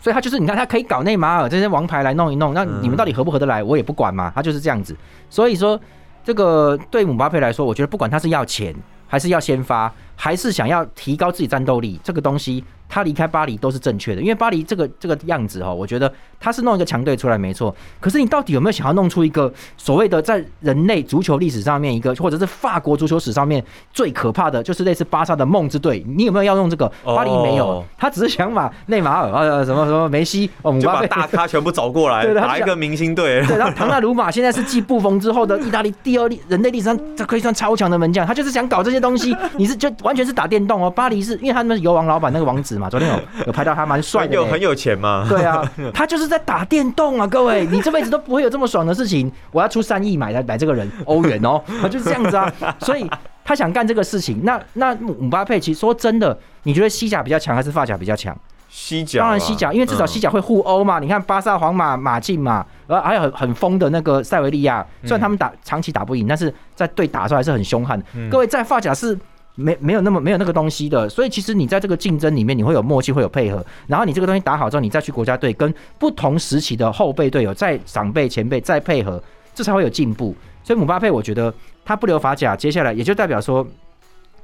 [0.00, 4.96] 所以他就是你看他可以搞内马尔这些王牌来弄一弄，那你们到底合不合得来，我也不管嘛，他就是这样子，
[5.28, 5.80] 所以说
[6.24, 8.74] 这个对姆巴佩来说，我觉得不管他是要钱
[9.06, 9.92] 还是要先发。
[10.20, 17.74] 还是想要提高自己战斗力，这个东西他离开巴黎都是正确的，因为巴黎这个这个样子哈，我觉得他是弄一个强队出来没错。
[18.00, 26.02] 可是你到底有没有想要弄出一个所谓的在人类足球历史上面一个，或者是法国足球史上面最可怕的就是类似巴萨的梦之队？
[26.08, 26.90] 你有没有要用这个？
[27.04, 33.44] 巴黎没有，他只是想把内马尔啊什么什么梅西哦，就把大咖全部找过来， 对打一个明星队。
[33.46, 39.36] 对，然后唐纳鲁马现在是继布冯之后的意大利第二力人类历史上这可以算超强的门将，他就是想搞这些东西。
[39.58, 39.92] 你是就。
[40.04, 45.26] 完全是打电动哦，巴黎是因为他们是油王老板那个王子嘛，昨天有 有拍到他蛮帅的，有很有钱吗？
[45.28, 45.62] 对啊，
[45.92, 49.30] 他就是在打电动啊，各位，你这辈子都不会有这么爽的事情。
[49.50, 53.08] 我要出三亿买来买这个人 欧元哦，他就是这样子啊，所以
[53.44, 54.40] 他想干这个事情。
[54.44, 58.36] 那那姆巴佩其实说真的，你觉得西甲比较强还是发甲比较强？
[58.68, 60.98] 西甲当然西甲，因为至少西甲会互殴嘛。
[60.98, 67.98] 你看巴萨、皇马、马竞嘛，而还有很很疯的那个塞维利亚，虽然他们打长期打不赢，但是在对打的时候还是很凶悍。
[68.30, 69.18] 各位在发甲是。
[69.60, 73.64] 没没有那么没有那个东西的，所以其实你在这个竞争里面，你会有默契，会有配合。
[73.88, 79.20] 然后你这个东西打好之后，你再去国家队跟不同时期的后辈队友、再长辈前辈再配合，
[79.52, 80.32] 这才会有进步。
[80.62, 81.52] 所以姆巴佩，我觉得
[81.84, 83.66] 他不留法甲，接下来也就代表说，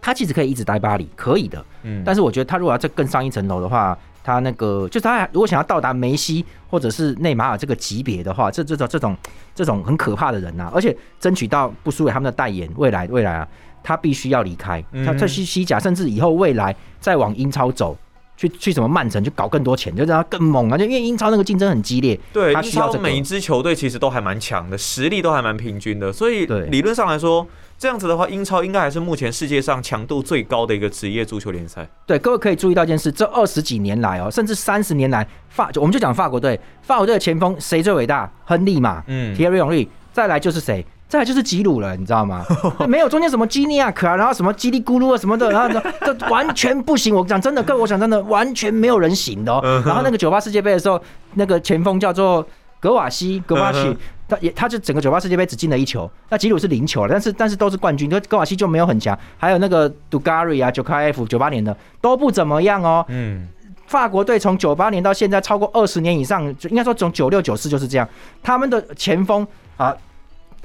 [0.01, 1.65] 他其实可以一直待巴黎，可以的。
[1.85, 2.03] 嗯。
[2.05, 9.17] 但是我觉得他如果要再更上一层楼的话，他那个就是他如果想要到达梅西或者是内马尔这个级别的话，这这种这种
[9.55, 13.47] 这种很可怕的人呐，而且争取到不输给他们的代言，未来未来啊。
[13.85, 17.97] 他必须要离开，他在西西甲，甚至以后未来再往英超走，
[18.37, 20.79] 去去什么曼城，去搞更多钱，就让他更猛啊！
[20.79, 27.47] 就因为英超那个竞争很激烈，对，英超每一支球队其实都还蛮强的，实力都还蛮平均的，所以理论上来说，
[27.79, 31.87] 这样子的话，英超应该还是目前世界上强度最高的一个职业足球联赛。
[32.07, 38.33] 对，各位可以注意到一件事，这二十几年来哦，甚至三十年来，法我们就讲法国队，法国队的前锋谁最伟大？
[38.47, 40.85] 亨利嘛，嗯，Thierry Henry，再来就是谁？
[41.07, 42.45] 再来就是吉鲁了，你知道吗？
[42.89, 47.15] 没有中间什么基尼亚克啊，然后什么叽里咕噜啊什么的，然后 这完全不行。
[47.15, 49.61] 我讲真的，各位，我讲真的，完全没有人行的哦。
[49.87, 51.01] 然后那个九八世界杯的时候，
[51.35, 52.45] 那个前锋叫做
[52.81, 59.17] 格瓦西，格瓦西，他也他就整个九八世界杯只进了一球，那吉鲁是零球了，但是但是都是冠军，就格瓦西就没有很强。
[59.39, 63.05] 还有那个杜加瑞啊，九卡 F 九八年的都不怎么样哦。
[63.09, 63.47] 嗯，
[63.87, 68.09] 法国队从九八年到现在超过二十年以上，就应该说从九六九四就是这样，
[68.43, 69.95] 他们的前锋啊。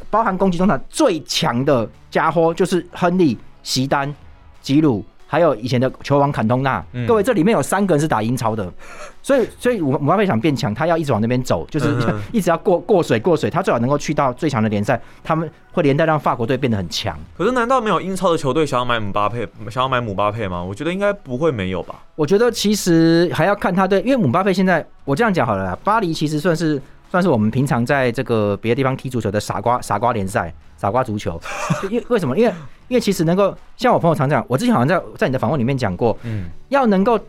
[0.10, 4.13] 包含攻击中场最强的家伙就是亨利、席丹、
[4.62, 6.84] 吉鲁，还有以前的球王坎通纳。
[7.08, 8.72] 各位，这里面有三个人是打英超的，
[9.22, 11.95] 所以，所以姆姆巴佩想变强，他要一直往那边走，就是
[12.34, 17.15] 一直要过过水过水，他最好能够去到最强的联赛，他们会连带让法国队变得很强。
[17.38, 20.63] 可是，难道没有英超的球队想要买姆巴佩，想要买姆巴佩吗？
[20.63, 21.95] 我觉得应该不会没有吧。
[22.15, 26.82] 我觉得其实还要看他对，因为姆巴佩现在我这样讲好了，巴黎其实算是。
[27.10, 31.39] 算是我们平常在这个别的地方踢足球的傻瓜傻瓜联赛，傻瓜足球。
[31.89, 32.38] 因为什么？
[32.38, 32.54] 因为
[32.88, 37.19] 因为其实能够像我朋友常讲，我之前好像在在你的访问里面讲过，嗯，要能够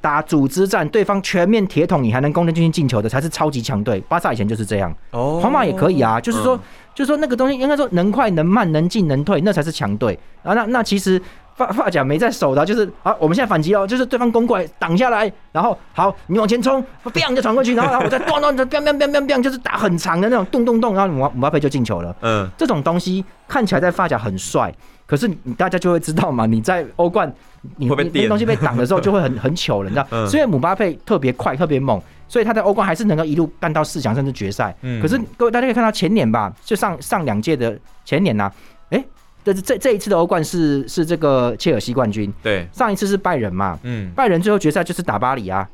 [0.00, 4.00] 打组织战，对方全面铁桶，你还能攻得进去进球的，才是超级强队。
[4.08, 6.58] 巴萨以前就是这样，哦，皇马也可以啊，就是说，
[6.94, 10.54] 就是说那个东西应该说能快能慢能进能退，那才是强队啊。
[10.54, 11.20] 那那其实。
[11.66, 22.14] 发发夹没在手的，就是好，我们现在反击哦，就是对方攻过来挡下来，然后好，你往前冲，biang 就传过去，然后然后我再咚咚就 biang biang biang biang biang，就是打很长的那种咚咚咚，然后姆姆巴佩就进球了。
[22.22, 24.72] 嗯，这种东西看起来在发夹很帅，
[25.06, 27.32] 可是大家就会知道嘛，你在欧冠，
[27.76, 30.06] 你那东西被挡的时候就会很很糗了，你知道？
[30.26, 34.74] 所以姆巴佩特别快，特别猛，所以他在欧冠还是能够一路干到四强甚至决赛。
[34.82, 38.50] 嗯，可是各位大家可以看到前年吧，就上上两届的前年呐，
[38.90, 39.04] 哎。
[39.44, 45.68] 这这这一次的欧冠是是这个切尔西冠军，对，上一次是拜仁嘛，嗯，拜仁最后决赛就是打巴黎啊，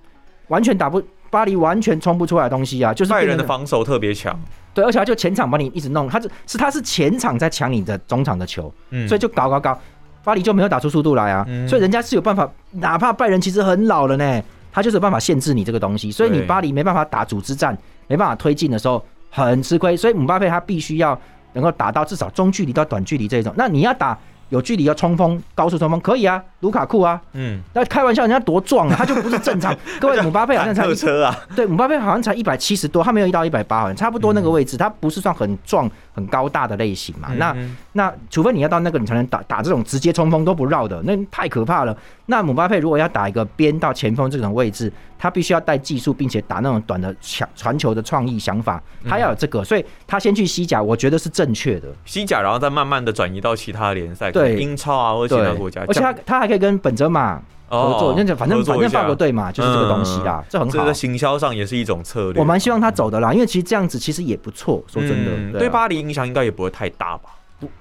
[0.48, 4.38] 完全打不巴黎，完全冲不出来的东西啊，就是拜仁的防守特别强，
[4.72, 9.78] 对，而且他就前场帮你一直弄，他是是他是前场在抢你的中场的球，嗯，所以就搞搞搞，
[10.24, 11.68] 巴黎就没有打出速度来啊，嗯。
[11.68, 17.76] 所以人家是有办法，哪怕拜仁其实很老了呢，他就是有办法限制你这个东西，所以你巴黎没办法打组织战，
[18.06, 21.20] 没办法推进的时候很吃亏，所以姆巴佩他必须要
[21.52, 24.16] 能够打到至少中距离到短距离这种，那你要打
[24.50, 29.76] 有距离要冲锋、高速冲锋可以啊，卢卡库啊，嗯，那开玩笑，人家多壮啊， 他就不是正常。
[30.00, 37.28] 各位，姆巴佩好像才坦克车啊，对，姆巴佩好像才一百七十多，他没有一到一百八，好像差不多那个位置，他不是算很壮、很高大的类型嘛。
[37.36, 41.94] 那嗯那除非你要到那个，你才能打打这种直接冲锋都不绕的，那太可怕了。
[42.24, 51.88] 那姆巴佩如果要打一个边到前锋这种位置，他必须要带技术，并且打那种短的抢传球的创意想法，他要有这个，所以他先去西甲，我觉得是正确的。
[52.04, 60.94] 西甲，然后再慢慢的转移到其他联赛，对英超啊或者其他国家，而且他他还可以跟本泽马合作，那就反正反正法国队嘛，就是这个东西啦，这很好这个。
[60.94, 62.40] 行销上也是一种策略。
[62.40, 64.82] 我蛮希望他走的啦，因为其实这样子其实也不错。
[64.86, 67.30] 说真的，嗯对啊对巴黎影响应该也不会太大吧？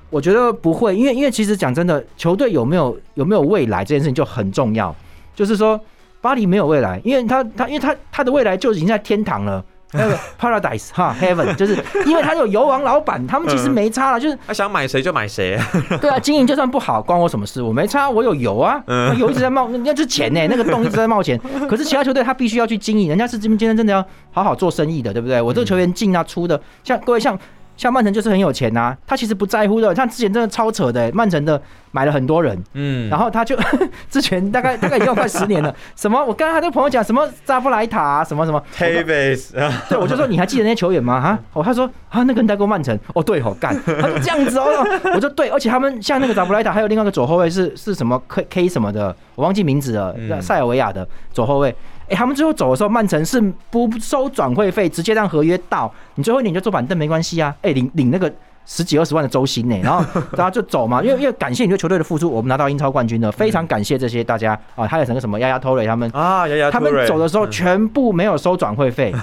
[0.10, 4.95] 我觉得不会，因为因为其实讲真的，球队有没有有没有未来这件事情就很重要。
[5.36, 5.80] 就是说，
[6.22, 9.64] 巴黎没有未来，因为他他因为他他的未来就已经在天堂了。
[9.94, 15.58] 那个 paradise 哈 heaven，就是因为他有油王老板，他们其实没差了，就是他想买谁就买谁，
[16.02, 17.62] 对啊，经营就算不好，关我什么事？
[17.62, 18.84] 我没差，我有油啊，
[19.18, 21.40] 油一直在冒，那就是钱呢、 那个洞一直在冒钱。
[21.70, 25.42] 可是其他球队他必须要去经营，人家是今今天真的要好好做生意的，对不对？
[25.42, 27.40] 我这个球员进啊出的，像各位像
[27.78, 29.96] 像曼城就是很有钱呐、他其实不在乎的。
[29.96, 31.62] 像之前真的超扯的、曼城的
[31.92, 33.58] 买了很多人，嗯，然后他就
[34.10, 39.56] 之前大概大概已经有快十年了， 什么我刚刚还跟朋友讲什么扎布莱塔、啊、什么什么，t a v i s
[39.88, 41.22] 对，我就说你还记得那些球员吗？
[41.22, 50.42] 哈，哦，他说啊，那个人带过曼城，哦，对哦，干，他说这样子哦， 我说对，而且他们像那个扎布莱塔，还有另外一个左后卫是是什么 K K 什么的，我忘记名字了，嗯。
[50.42, 51.76] 塞尔维亚的左后卫。
[52.10, 57.54] 哎、他们最后走的时候，曼城是不收转会费，直接让合约到，你最后一年就坐板凳没关系啊。
[57.62, 58.32] 哎、领领那个
[58.65, 69.13] 十几二十万的周薪呢、然后 然后就走嘛，因为因为感谢你对球队的付出，我们拿到英超冠军了，非常感谢这些大家啊，还有那个什么丫丫托雷他们啊，丫丫，他们走的时候嗯全部没有收转会费，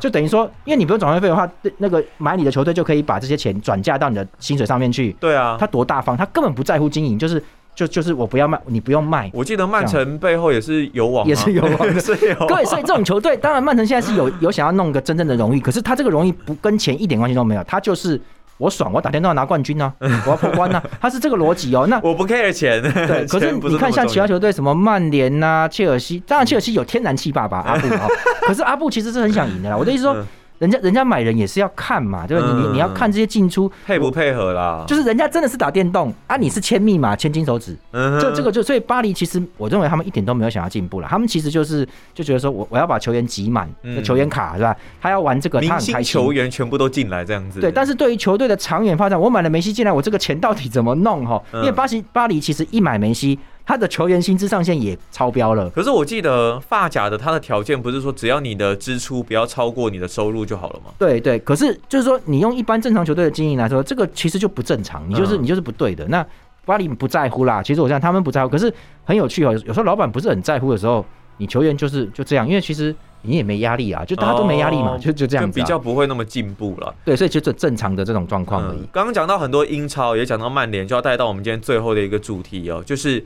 [0.00, 1.48] 就等于说，因为你不用转会费的话，
[1.78, 5.12] 那个买你的球队就可以把这些钱转嫁到你的薪水上面去。
[5.20, 7.42] 对啊，他多大方，他根本不在乎经营，就是
[7.78, 9.30] 就就是我不要卖，你不用卖。
[9.32, 12.00] 我记得曼城背后也是有网啊，也是有网的。
[12.02, 18.20] 是有对，所以这种球队，当然曼城现在是有有想要弄个真正的荣誉，可是他这个荣誉不跟钱一点关系都没有，他就是
[18.56, 21.86] 我爽，我打电话拿冠军呢、啊， 我要破关呢、啊，他是这个逻辑哦。
[21.88, 28.08] 那我不 care 钱，对， 可是你看像其他球，球队，什么曼联呐、切尔西，当然切尔西有天然气爸爸阿布哦，
[28.42, 29.76] 可是阿布其实是很想赢的啦。
[29.76, 30.26] 我的意思说嗯，
[30.58, 32.46] 人家人家买人也是要看嘛，对吧？
[32.56, 34.84] 你你要看这些进出，配不配合啦？
[34.86, 44.76] 就是人家真的是打电动啊，你是签密码、签金手指，这这个就所以巴黎其实我认为他们一点都没有想要进步了，他们其实就是就觉得说我我要把球员挤满，嗯球员卡是吧？
[45.00, 46.28] 他要玩这个，他明星球。
[46.32, 51.42] 员全部都进来这样子，对，但是对于球队的长远发展，我买了梅西进来，我这个钱到底怎么弄哈？
[51.54, 55.68] 因为嗯巴西巴黎其实一买梅西，他的球员薪资上限也超标了。
[55.68, 60.90] 可是我记得发甲的他的条件不是说只要你的支出不要超过你的收入就好了吗？
[60.98, 66.08] 对对，可是就是说，你用一般正常球队的经营来说，这个其实就不正常，你就是、嗯你就是不对的。
[66.08, 66.26] 那
[66.64, 68.72] 巴黎不在乎啦，其实我想他们不在乎，可是
[69.04, 69.52] 很有趣哦。
[69.52, 71.04] 有有时候老板不是很在乎的时候，
[71.36, 75.62] 你球员就是就这样，因为其实你也没压力啊，就大家都没压力嘛，哦就就这样子、啊。
[75.62, 76.94] 就比较不会那么进步了。
[77.04, 78.78] 对，所以就正正常的这种状况而已。
[78.78, 83.22] 嗯刚刚讲到很多英超，也讲到曼联，就要带到我们今天最后的一个主题哦，就是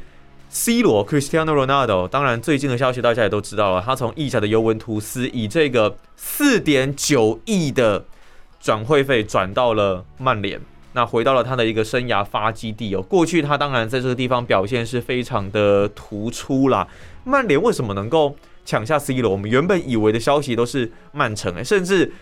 [0.55, 2.07] C 罗 Cristiano Ronaldo。
[2.07, 8.05] 当然，最近的消息大家也都知道了，他从意甲的尤文图斯以这个四点九亿的
[8.61, 10.61] 转会费转到了曼联。
[10.93, 13.01] 那回到了他的一个生涯发基地哦。
[13.01, 16.87] 过去他当然在这个地方表现是非常的突出啦。
[17.25, 18.37] 曼联为什么能够
[18.67, 19.33] 抢下 C 罗？
[19.33, 22.13] 我们原本以为的消息都是曼城、甚至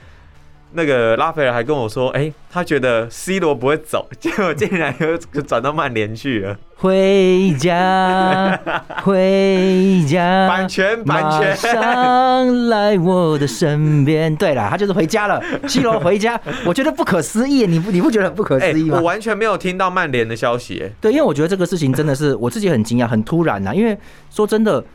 [0.72, 6.56] 那个拉斐尔还跟我说，哎、他觉得 C 罗不会走，结果竟然又转到曼联去了。
[6.76, 8.58] 回家，
[9.02, 11.54] 回家，版权，版马权。
[11.56, 14.34] 上来我的身边。
[14.36, 18.96] 对了，他就是回家了，C 罗回家，我觉得不可思议，你不你不觉得很不可哎、思议吗？
[18.96, 23.98] 我完全没有听到曼联的消息、哎，对，因为我觉得这个事情真的是我自己很惊讶，很突然呐、因为
[24.30, 24.86] 说真的，就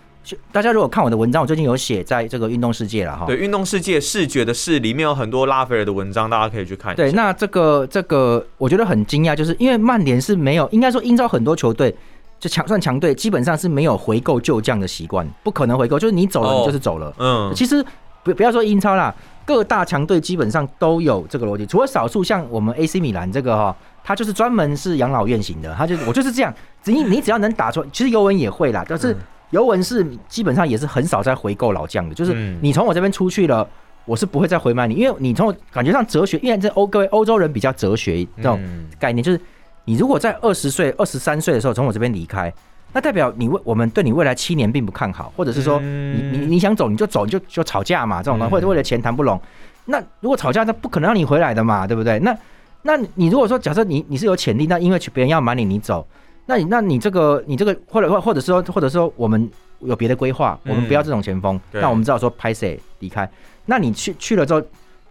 [0.51, 3.25] 大家如果看我的文章，我最近有写在这个运动世界了哈。
[3.25, 7.03] 对，运动世界视觉的视里面有很多拉斐尔的文章，大家可以去看一下。
[7.03, 11.95] 对，那这个这个我觉得很惊讶，就是因为曼联是没有，应该说英超很多球队
[12.39, 17.13] 就强算强队，基本上是没有回购旧将的习惯，不可能回购，就是你走了哦你就是走了。
[17.19, 17.83] 嗯，其实
[18.23, 19.13] 不不要说英超啦，
[19.45, 26.53] 各大强队基本上都有这个逻辑，除了少数像我们 AC 米兰这个哈、他就是专门是养老院型的，他就我就是这样，
[26.83, 29.17] 只你你只要能打出，其实尤文也会啦，但是嗯
[29.51, 33.67] 尤文是基本上也是很少在回购老将的，就是嗯你从我这边出去了。
[34.07, 39.41] 我是不会再回买你，因为你从我感觉上哲学，因为这欧各位欧洲人比较哲学这种嗯概念，就是
[39.85, 42.53] 你如果在二十岁、二十三岁的时候从我这边离开，
[42.93, 49.41] 那代表你未我们对你未来七年并不看好，或者是说你你你想走你就走，你就就吵架嘛，这种的，嗯或者为了钱谈不拢。
[49.85, 52.19] 那如果吵架，那不可能让你回来的嘛，对不对？
[52.19, 52.37] 那
[52.83, 56.07] 那你如果说假设你你是有潜力，那因为别人要买你，你走，
[56.45, 63.29] 那你那你这个你这个或者或或者说或者说我们有别的规划，我们不要这种前锋，对那我们知道说拍谁离开，
[63.65, 64.61] 那你去去了之后。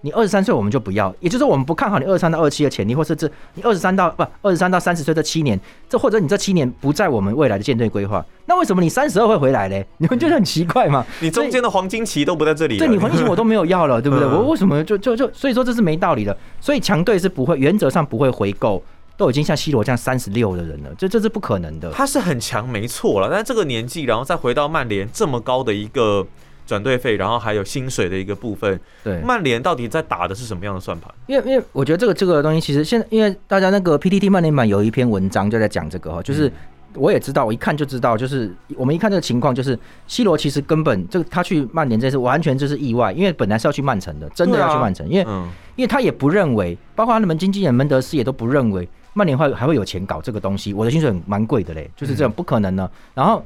[0.04, 5.58] 你二十三岁我们就不要，也就是说我们不看好你二十三到二七的潜力，或是这你二十三到不二十三到三十岁这七年，
[5.88, 9.82] 这或者你这七年不在我们未来的舰队规划，那为什么你三十二会回来嘞？
[9.96, 11.06] 你们觉得很奇怪吗？
[11.20, 12.76] 你中间的黄金期都不在这里。
[12.76, 14.28] 对你黄金期我都没有要了，对不对？
[14.28, 16.36] 嗯我为什么就就就所以说这是没道理的。
[16.60, 18.82] 所以强队是不会原则上不会回购，
[19.16, 21.90] 都已经像 C 罗这样三十六的人了，这这是不可能的。
[21.90, 23.28] 他是很强，没错了。
[23.30, 26.26] 但这个年纪，然后再回到曼联这么高的一个
[26.66, 31.12] 转队费，然后还有薪水的一个部分，对，曼联到底在打的是什么样的算盘？
[31.26, 36.50] 因为因为我觉得这个这个东西其实现在因为大家那个 PTT 曼联版有一篇文章就在讲这个哈，就是。
[36.94, 50.72] 我也知道，我一看就知道，就是我们一看这个情况，就是 C 罗其实根本这个他去曼联这次完全就是意外，因为本来是要去曼城的，真的要去曼城，因为嗯，因为他也不认为，包括他们经纪人门德斯也都不认为曼联会还会有钱搞这个东西。
[50.72, 52.88] 我的薪水很蛮贵的嘞，就是这样，不可能呢。
[53.14, 53.44] 然后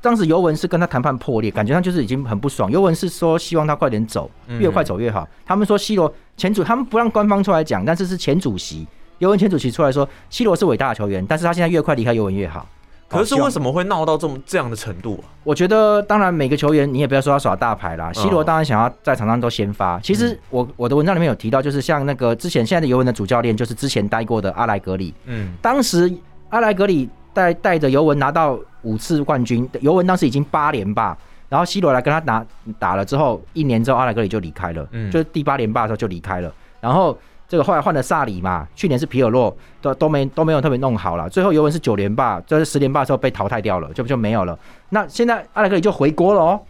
[0.00, 2.70] 当时尤文是跟他谈判破裂，感觉上就是已经很不爽。
[2.70, 5.28] 尤文是说希望他快点走，嗯越快走越好。
[5.44, 8.86] 他们说 C 罗前主，他们不让官方出来讲，但是是前主席
[9.18, 12.66] 尤文前主席出来说 C 罗是伟大的球员，但是他现在越快离开尤文越好。
[13.10, 13.50] 可是为？
[13.50, 15.26] 什么会闹到这么这样的程度啊？
[15.42, 18.12] 我觉得，当然每个球员你也不要说他耍大牌啦。
[18.12, 19.98] C 罗当然想要在场上都先发。
[19.98, 25.12] 其实我我的文章里面有提到，就是像那个之前现在的尤文的主教练，就是之前待过的阿莱格里。
[25.24, 26.12] 嗯，当时
[26.50, 31.16] 阿莱格里带带着尤文拿到五次冠军，尤文当时已经八连霸。
[31.48, 32.46] 然后 C 罗来跟他拿
[32.78, 36.52] 打了之后，一年之后阿莱格里就离开了，嗯就是第八连霸的时候就离开了。
[36.80, 37.18] 然后
[37.50, 41.28] 这个后来换了萨里嘛，去年是皮尔洛，都都没都没有特别弄好了。
[41.28, 44.56] 最后尤文是九连霸，就是十连霸的时候被淘汰掉了，就就没有了。
[44.90, 46.60] 那现在阿莱格里就回国了哦。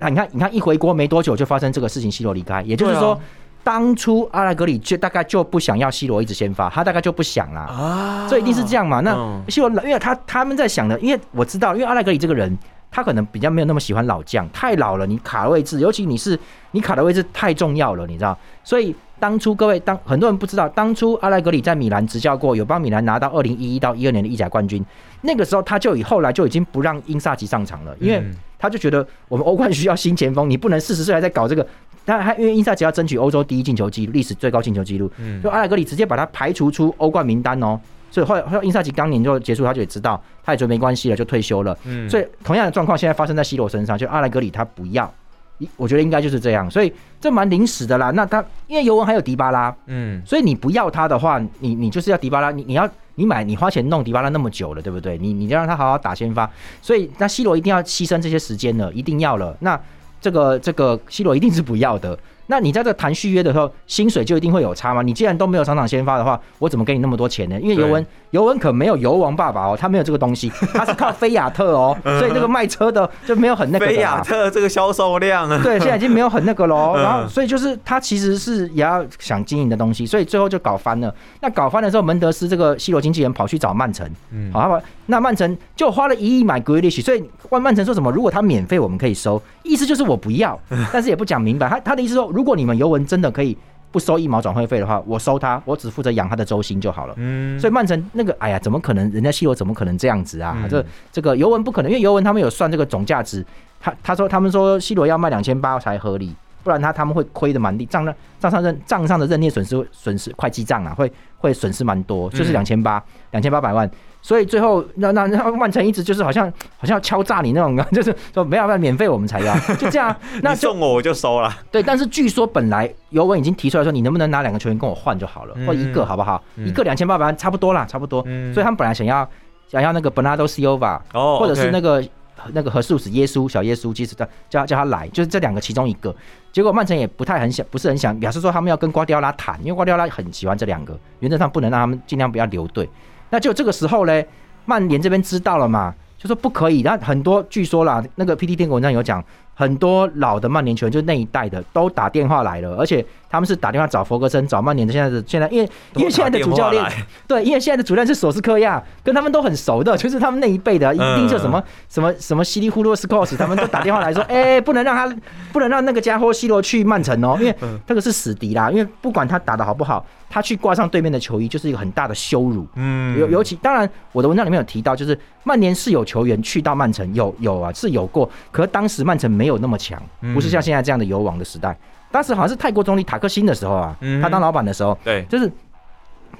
[0.00, 3.16] 啊，你看，你看一回国没多久就发生这个事情，C 罗离开，也就是说，
[3.62, 7.60] 当初阿莱格里就大概就不想要 C 罗一直先发，他大概就不想啦。
[7.62, 8.98] 啊这一定是这样嘛？
[9.00, 12.58] 那嗯 C 罗，因为他他们在想的，因为我知道，因为阿莱格里这个人，
[12.94, 16.38] 他可能比较没有那么喜欢老将，太老了，你卡的位置，尤其你是
[16.70, 18.38] 你卡的位置太重要了，你知道？
[18.62, 24.84] 所以当初各位当很多人不知道，当初阿莱格里在米兰执教过，有帮米兰拿到二零一一到一二年的意甲冠军，
[25.22, 31.66] 那个时候他就以后来就已经不让英萨奇上场了，因为嗯他就觉得我们欧冠需要新前锋，你不能四十岁还在搞这个。
[32.06, 37.80] 他他，因为英萨奇要争取欧洲第一进球纪录，历史最高进球纪录，嗯就阿莱格里直接把他排除出欧冠名单哦。
[38.14, 41.76] 所以后来后来英萨奇当年就结束，他就也知道，他也觉得没关系了，就退休了。
[41.84, 45.12] 嗯所以同样的状况现在发生在 C 罗身上，就阿莱格里他不要，
[45.58, 48.12] 一我觉得应该就是这样，所以这蛮临时的啦。
[48.12, 55.18] 那他因为尤文还有迪巴拉，嗯所以你不要他的话，你你就是要迪巴拉，你你要你买你花钱弄迪巴拉那么久了，对不对？
[55.18, 56.48] 你你就让他好好打先发，
[56.80, 59.56] 所以那 C 罗一定要牺牲这些时间了，一定要了。
[59.58, 59.80] 那
[60.20, 62.16] 这个这个 C 罗一定是不要的。
[62.46, 65.02] 那你在这谈续约的时候，薪水就一定会有差吗？
[65.02, 67.58] 你既然都没有厂长先发的话，我怎么给你那么多钱呢？
[67.60, 68.04] 因为尤文
[68.34, 76.94] 尤文可没有尤王爸爸哦，他没有这个东西， 他是靠菲亚特哦，所以那个卖车的就没有很那个菲亚特这个销售量啊，对，现在已经没有很那个喽。
[76.96, 81.14] 嗯然后，所以就是他其实是也要想经营的东西，所以最后就搞翻了。
[81.40, 88.10] 那搞翻了之后，门德斯这个西罗经纪人跑去找曼城，嗯好，他那曼城就花了一亿买格里奇，所以万曼城说什么？
[88.10, 90.58] 如果他免费，我们可以收，意思就是我不要，
[90.92, 91.68] 但是也不讲明白。
[91.68, 93.56] 他他的意思说，如果你们尤文真的可以
[93.94, 97.14] 不收一毛转会费的话，我收他，我只负责养他的周薪就好了。
[97.16, 99.08] 嗯所以曼城那个，哎呀，怎么可能？
[99.12, 100.56] 人家西罗怎么可能这样子啊？
[100.60, 103.46] 嗯这这个尤文不可能，因为尤文他们有算这个总价值，
[103.78, 106.34] 他他说他们说西罗要卖两千八才合理，
[106.64, 113.00] 不然他他们会亏的蛮厉，账上账上认账上的认列损失损失会计账啊，会会损失蛮多，就是嗯两千八
[113.30, 113.88] 两千八百万。
[114.22, 120.16] 所以最后，那那那曼城一直就是好像好像要敲诈你那种， 就是说没有办法免费我们才要， 就这样。
[120.42, 126.42] 那送我我就收了，对，但是据说本来尤文已经提出来说，你能不能拿两个球员跟我换就好了，嗯或一个好不好？
[126.56, 128.22] 嗯一个两千八百万差不多啦，差不多。
[128.26, 129.28] 嗯所以他们本来想要
[129.68, 132.08] 想要那个 Bernardo Silva，哦，或者是那个个
[132.52, 136.14] 那个和素斯耶稣小耶稣，其实叫叫叫他来，就是这两个其中一个。
[136.52, 142.88] 结果曼城也不太很想，不是很想，表示说他们要跟瓜迪奥拉谈，因为瓜迪奥拉很喜欢这两个，原则上不能让他们尽量不要留队。
[143.30, 144.22] 那就这个时候呢，
[144.64, 146.82] 曼联这边知道了嘛，就说不可以。
[146.82, 149.24] 那很多据说啦，那个 PT 天文章有讲，
[149.54, 156.84] 很多老的曼联球员，就是那一代的，都打电话来了，而且他们是打电话找弗格森，找曼联的现在的现在，因为因为现在的主教练
[157.26, 165.16] 对，因为现在的主任是索斯科亚，跟他们都很熟的，就是他们那一辈的，一定就什么、什么什么西利呼洛斯科斯，他们都打电话来说， 哎、不能让他，
[165.52, 170.04] 不能让那个家伙西罗去曼城哦，因为这个是死敌啦，因为不管他打的好不好，
[170.34, 172.66] 他去挂上对面的球衣就是一个很大的羞辱。
[172.74, 180.02] 嗯尤尤其当然，我的文章里面有提到，就是曼联是有球员去到曼城，有有啊是有过，可是当时曼城没有那么强，
[180.34, 181.78] 不是像现在这样的有网的时代。
[182.10, 185.48] 当时好像是泰国总理塔克辛的时候啊，嗯他当老板的时候，对，就是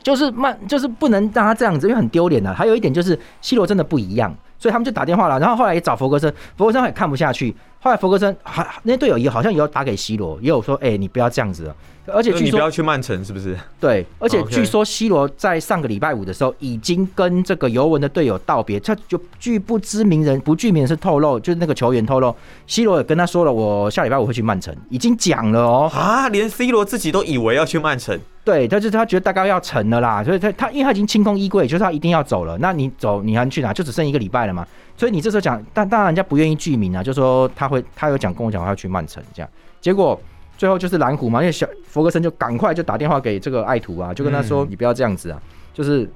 [0.02, 2.52] 就是曼就是不能让他这样子，因为很丢脸的。
[2.52, 11.74] 还有一点就是，C 罗真的不一样，所以他们就打电话了，然后后来也找佛格森，佛格森也看不下去，后来佛格森还那些队友也好像也有打给 C 罗，也有说，哎、你不要这样子了。
[12.06, 13.56] 而且据说你不要去曼城，是不是？
[13.80, 22.34] 对，而且据说 C 罗在上个礼拜五的时候已经跟这个尤文的队友道别，他就据不知名人不具名人士透露，就是那个球员透露
[22.66, 25.90] ，，C 罗也跟他说了，我下礼拜五会去曼城，已经讲了哦。
[25.94, 32.58] 啊，连 C 罗自己都以为要去曼城，对，他就是他觉得大概要成了啦，所以他他因为他已经清空衣柜，就是他一定要走了。
[32.58, 33.72] 那你走，你还去哪？
[33.72, 34.66] 就只剩一个礼拜了嘛。
[34.96, 39.50] 所以你这时候讲，但当然人家不愿意具名啊，就说他会，他有讲跟我讲他要去曼城这样。
[39.80, 40.18] 结果
[40.56, 45.42] 最后就是蓝湖嘛，因为小弗格森就赶快就打电话给这个爱徒啊，就跟他说、嗯你不要这样子啊，
[45.72, 46.08] 就是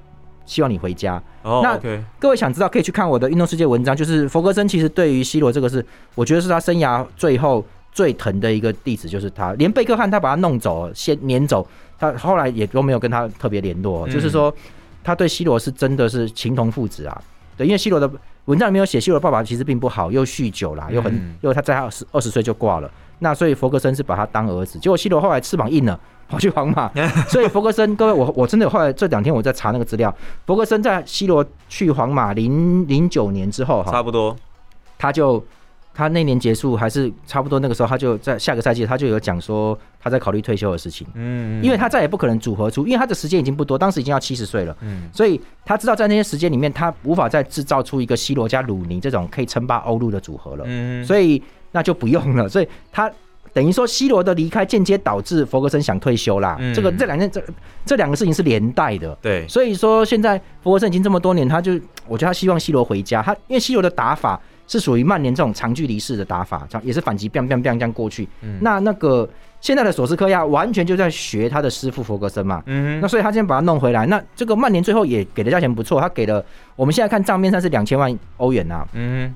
[0.45, 1.21] 希望你回家。
[1.43, 1.77] 哦那
[2.17, 11.67] 各位想知道可以去看我的运动世界文章，就是弗格森其实对于 C 罗这个是，我觉得是他生涯最后最疼的一个弟子，就是他，连贝克汉他把他弄走，先撵走，
[11.99, 14.53] 他后来也都没有跟他特别联络，嗯就是说
[15.03, 17.21] 他对 C 罗是真的是情同父子啊。
[17.59, 18.09] 对，因为 C 罗的
[18.45, 21.35] 文章里面有写，C 罗爸爸其实并不好，又酗酒啦，又很嗯。
[21.41, 22.89] 又他在他二十二十岁就挂了，
[23.19, 25.99] 那所以弗格森是把他当儿子，结果 C 罗后来翅膀硬了。
[26.29, 26.87] 跑去皇马，
[27.27, 34.35] 所以弗格森，各位，我我真的后来这两天我在查那个资料，弗格森在 C 罗去皇马零零九年之后哈，差不多，
[34.99, 35.43] 他就
[35.99, 45.09] 他那年结束还是差不多那个时候，他就在下个赛季他就有讲说他在考虑退休的事情，嗯，因为他再也不可能组合出，因为他的时间已经不多，当时已经要七十岁了，嗯。
[45.11, 51.43] 所以他知道在那些时间里面，他无法再制造出一个 C 罗加鲁尼这种可以称霸欧陆的组合了，嗯，所以
[51.73, 53.11] 那就不用了，所以他。
[53.51, 56.55] 等于说，C 罗的离开间接导致弗格森想退休啦。
[56.59, 56.71] 嗯。
[56.71, 57.43] 这个这两件这
[57.83, 59.17] 这两个事情是连带的。
[59.23, 61.71] 对，所以说现在弗格森已经这么多年，他就
[62.07, 64.39] 我觉得他希望 C 罗回家，他因为 C 罗的打法
[64.69, 68.29] 是属于曼联这种长距离式的打法，这样也是反击 biang biang biang 这样过去。
[68.41, 69.27] 嗯那那个
[69.59, 72.63] 现在的索斯科亚完全就在学他的师傅弗格森嘛。
[72.67, 76.45] 嗯那所以他今天把他弄回来，那这个曼联最后也给的价钱不错，他给了
[76.75, 79.35] 我们现在看账面上是两千万欧元呐、嗯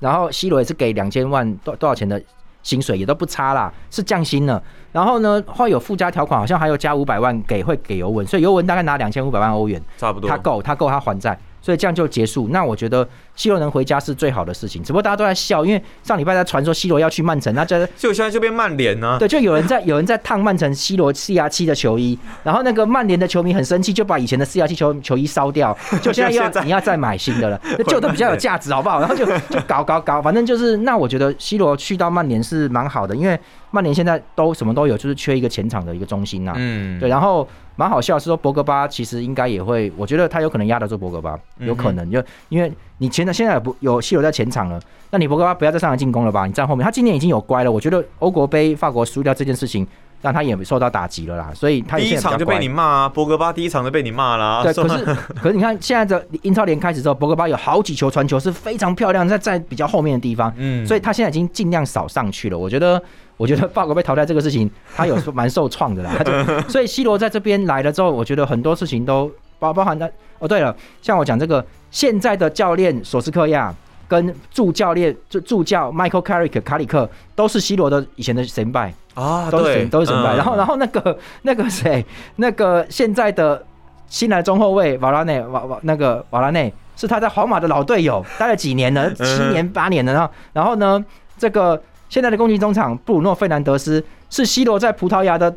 [0.00, 2.20] 然后 C 罗也是给两千万多多少钱的
[2.64, 4.60] 薪水，也都不差啦，是降薪了。
[4.90, 9.80] 然后呢，会有附加条款，好像还有加五百万给会给尤文，所以尤文大概拿两千五百万欧元。
[9.96, 12.48] 差不多，他够，他够他还债，所以这样就结束。
[12.48, 29.00] 那我觉得 C 罗能回家是最好的事情，只不过大家都在笑，因为上礼拜在传说 C 罗要去曼城，那这就现在就变曼联呢，对，就有人在有人在烫曼城 C 罗四牙七的球衣，然后那个曼联的球迷很生气，就把以前的四牙七球球衣烧掉， 就现在要你要再买新的了，那旧的比较有价值，好不好？
[29.00, 33.38] 然后就就搞搞搞，反正就是那我觉得 C 罗去到曼联是蛮好的，因为
[33.70, 42.70] 曼联现在都什么都有，就是缺一个前场的一个中心呐、嗯，对，然后蛮好笑是说博格巴其实应该也会，我觉得他有可能压得住博格巴，有可能就因为
[43.02, 44.80] 你前场现在不有西罗在前场了，
[45.10, 49.84] 那你博格巴不要再上来进攻了吧，你站后面，他今年已经有乖了，我觉得欧国杯法国输掉这件事情
[50.20, 52.68] 让他也受到打击了啦，所以他第一场就被你。
[52.68, 55.04] 骂啊，博格巴第一场就被你骂啦，对，可是
[55.42, 62.56] 可是你看现在的英超联开始之后，博格巴有好几球传球是非常漂亮，在在比较后面的地方，嗯，所以他现在已经尽量少上去了。
[62.56, 63.02] 我觉得，
[63.36, 66.12] 我觉得法国被淘汰这个事情，他有蛮受创的啦。
[66.16, 66.32] 他就
[66.70, 69.28] 所以 C 罗在这边来了之后，我觉得很多事情都
[69.58, 70.08] 包包含在。
[70.38, 73.72] 哦，对了，像我讲这个现在的教练索斯克亚
[74.08, 80.34] 跟助教练助助教 Michael Carrick 卡里克都是 C 罗的以前的神拜，啊，都是对，神都是神拜。
[80.34, 82.04] 嗯然后然后那个那个谁，
[82.36, 83.64] 那个现在的
[84.08, 90.12] 新来中后卫瓦拉内瓦瓦那个瓦拉内是他在皇马的老队友， 待了几年了，嗯七年八年了。
[90.12, 91.04] 然后然后呢，
[91.38, 95.54] 这个现在的攻击中场布鲁诺费南德斯是 C 罗在葡萄牙的。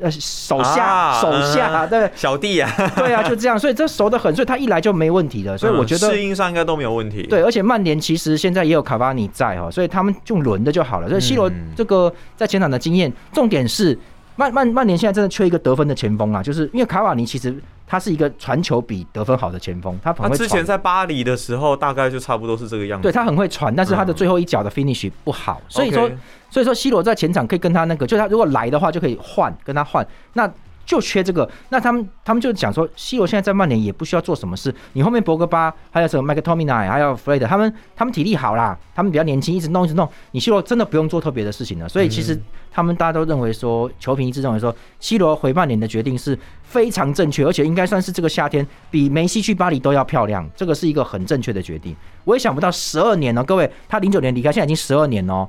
[0.00, 11.08] 呃，手下、啊手下，嗯对小弟啊， 对啊，就这样，所以这熟的很，所以他一来就没问题的，所以我觉得嗯适应上应该都没有问题。，对，而且曼联其实现在也有卡巴尼在哈，所以他们就轮的就好了。
[11.08, 13.98] 所以 C 罗嗯这个在前场的经验，重点是
[14.36, 17.52] 曼曼曼联现在真的缺一个得分的前锋啊，就是因为卡瓦尼其实
[17.88, 20.38] 他是一个传球比得分好的前锋，他很会传。
[20.38, 23.02] 他之前在巴黎的时候，大概就差不多是这个样子。
[23.02, 26.10] 对他很会传，但是他的嗯最后一脚的 finish 不好，所以说
[26.50, 30.06] 所以说 C 罗在前场可以跟他那个，就是他如果来的话就可以换跟他换。
[30.34, 30.46] 那
[30.88, 31.48] 就缺这个。
[31.68, 41.86] 那他们他们就讲说，C 罗现在在曼联也不需要做什么事，你后面博格巴还有什么麦克托米奈，还有弗雷德，他们他们体力好啦，他们比较年轻，一直弄一直弄，你 C 罗真的不用做特别的事情了。
[41.86, 42.40] 所以其实
[42.72, 51.94] 他们大家都认为说，球评一致认为说，C 罗回曼联的决定是非常正确，而且应该算是这个夏天比梅西去巴黎都要漂亮，这个是一个很正确的决定。
[52.24, 55.46] 我也想不到十二年了，各位，他零九年离开，现在已经十二年了。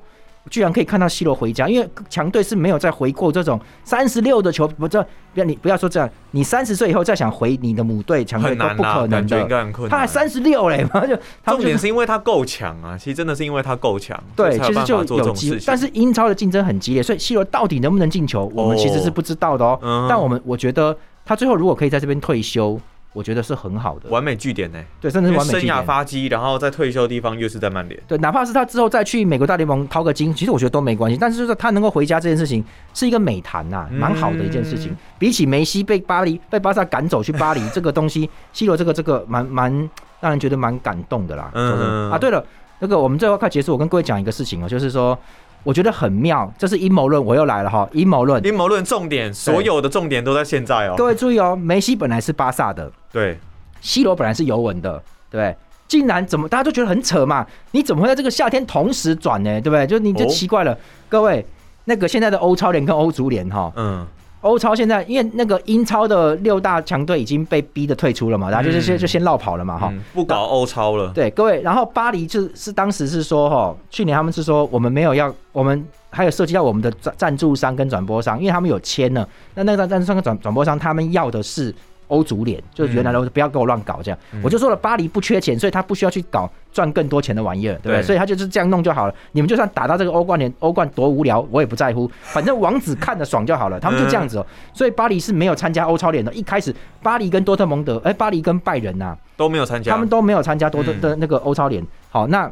[0.49, 5.01] 居然可以看到 C 罗回家，因为强队是没有再回过这种三十六的球，不这
[5.33, 9.47] 不要你不要说这样，你三十岁以后再想回你的母队强队都不可能的。
[9.89, 14.21] 他还三十六嘞， 就重点是因为他够强啊，其实真的是因为他够强。
[14.35, 20.07] 对，其实就有机会，但是英超的竞争很激烈，所以 C 罗到底能不能进球，我们其实是不知道的哦。
[20.09, 22.79] 但我们我觉得他最后如果可以在这边退休。
[23.11, 24.79] 我觉得是很好的，完美据点呢。
[25.01, 27.99] 对，甚至完美生涯发迹，然后在退休的地方又是在曼联。
[28.07, 31.17] 对，哪怕是他之后再去美国大联盟掏个金，其实我觉得都没关系。
[31.19, 34.95] 但是就是他能够回家这件事情是一个美谈呐，蛮好的一件事情。
[35.17, 39.71] 比起梅西被巴黎被巴萨赶走去巴黎 这个东西，C 罗这个这个蛮蛮
[40.19, 41.49] 让人觉得蛮感动的啦。
[41.55, 42.45] 嗯啊，对了，
[42.77, 45.17] 那个我们最后快结束，我跟各位讲一个事情哦，就是说。
[45.63, 47.87] 我觉得很妙，这是阴谋论，我又来了哈！
[47.93, 50.95] 阴谋论，阴谋论重点，所有的重点都在现在哦。
[50.97, 53.37] 各位注意哦，梅西本来是巴萨的，对
[53.81, 55.55] ；C 罗本来是尤文的，对。
[55.87, 57.43] 竟然怎么大家都觉得很扯嘛？
[57.71, 59.59] 你怎么会在这个夏天同时转呢？
[59.59, 59.87] 对不对？
[59.87, 60.77] 就你就奇怪了。
[61.09, 61.43] 各位，
[61.85, 64.05] 那个现在的欧超联跟欧足联哈，嗯。
[64.41, 71.11] 欧超现在因为那个英超的六大强队已经被逼的退出了嘛，然后就是先就先绕跑了嘛，哈，不搞欧超了。
[71.13, 81.73] 对，各位，然后巴黎就是当时是说哈，去年他们是说我们没有要，我们还有涉及到我们的赞赞助商跟转播商，因为他们有签了，那那个赞助商跟转转播商他们要的是。
[82.09, 84.19] 欧足联就是原来的，不要给我乱搞这样。
[84.43, 88.03] 我就说了，巴黎不缺钱，所以他不需要去搞赚更多钱的玩意儿，对不对？
[88.03, 89.15] 所以他就是这样弄就好了。
[89.31, 93.79] 你们就算打到这个欧冠联，欧冠多无聊，我也不在乎，反正王子看的爽就好了。
[93.79, 94.45] 他们就这样子哦。
[94.73, 96.33] 所以巴黎是没有参加欧超联的。
[96.33, 101.85] 一开始，巴黎跟多特蒙德，哎，巴黎跟拜仁呐都没有参加，他们都没有参加多特的那个欧超联。
[102.09, 102.51] 好，那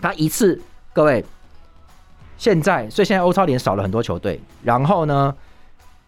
[0.00, 0.60] 他一次，
[0.92, 1.24] 各位，
[2.38, 5.34] 现在所以现在欧超联少了很多球队，然后呢？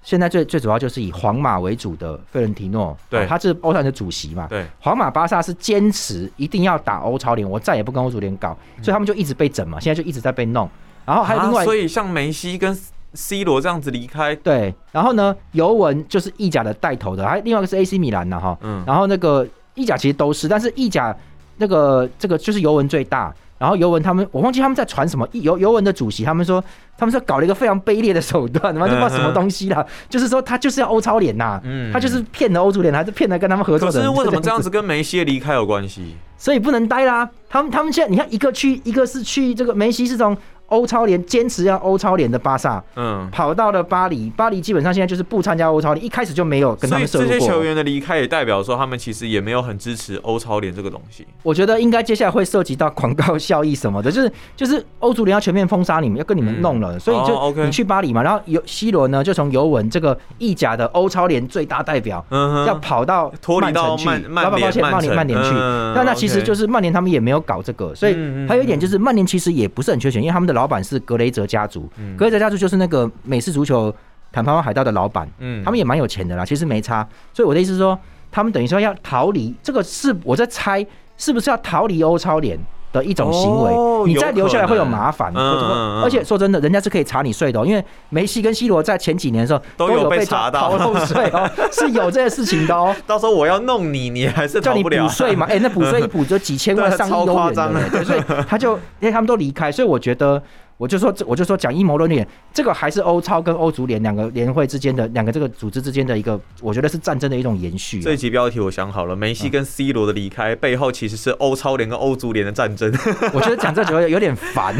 [0.02, 10.68] 现在最最主要就是以皇马为主的费伦提诺，对，他是欧联的主席嘛，对，皇马、巴萨是坚持一定要打欧超联，我再也不跟欧足联搞，所以他们就一直被整嘛，现在就一直在被弄。
[11.06, 12.76] 然后还有另外，所以像梅西跟
[13.14, 21.16] C 罗这样子离开，对，然后呢，尤文就是意甲的带头的，还另外一个是 AC 米兰的哈，嗯，然后那个意甲其实都是，但是意甲
[21.58, 23.32] 那个这个就是尤文最大。
[23.62, 25.24] 然后尤文他们，我忘记他们在传什么。
[25.30, 26.60] 尤尤文的主席他们说，
[26.98, 29.86] 他们说搞了一个非常卑劣的手段，他妈就不知道什么东西了。
[30.08, 34.00] 就是说他就是要欧超脸呐，他就是骗了欧足联，还是骗了跟他们合作的。
[34.00, 36.16] 可是为什么这样子跟梅西离开有关系？
[36.36, 37.30] 所以不能待啦。
[37.48, 40.36] 他们他们现在你看，一个去一个是去这个梅西是从。
[40.72, 47.06] 欧超联坚持要欧超联的巴萨，嗯，跑到了巴黎，巴黎基本上现在就是不参加欧超联，一开始就没有跟他们。
[47.06, 47.26] 涉过。
[47.28, 51.26] 这些球员的离开也代表说，他们其实也没有很支持欧超联这个东西。
[51.42, 65.50] 我觉得应该接下来会涉及到广告效益什么的， 就是就是欧足联要全面封杀你们，要跟你们弄了，所以就你去巴黎嘛，然后尤 C 罗呢就从尤文这个意甲的欧超联最大代表，嗯，要跑到脱离到曼曼联曼联曼联去，
[65.94, 68.16] 那那其实就是曼联他们也没有搞这个，所以
[68.48, 73.94] 还有一点就是曼联其实也不是很缺钱，因为他们的老板是格雷泽家族，格雷泽家族就是那个美式足球
[74.30, 77.06] 坦帕湾海盗的老板，嗯，他们也蛮有钱的啦，其实没差。
[77.32, 77.98] 所以我的意思是说，
[78.30, 80.86] 他们等于说要逃离这个，是我在猜，
[81.16, 82.58] 是不是要逃离欧超联
[82.92, 83.72] 的一种行为？
[84.06, 92.94] 你再留下来会有麻烦，而且说真的，人家是可以查你税的，因为梅西跟 C 罗在前几年的时候都有被查到逃漏税哦， 是有这些事情的哦。
[93.06, 95.46] 到时候我要弄你，你还是叫你补税嘛？
[95.48, 100.42] 哎，那补税一补就几千万、 上亿欧元的，所以他就因为他们都离开，所以我觉得。
[100.82, 108.02] 我就说，这我就说讲阴谋论点，这个还是欧超跟欧足联两个联会之间的两个这个组织之间的一个，我觉得是战争的一种延续。
[108.02, 112.92] 这一集标题我想好了，梅西跟 C 罗的离开背后其实是欧超联跟欧足联的战争。
[113.32, 114.74] 我觉得讲这有有点烦，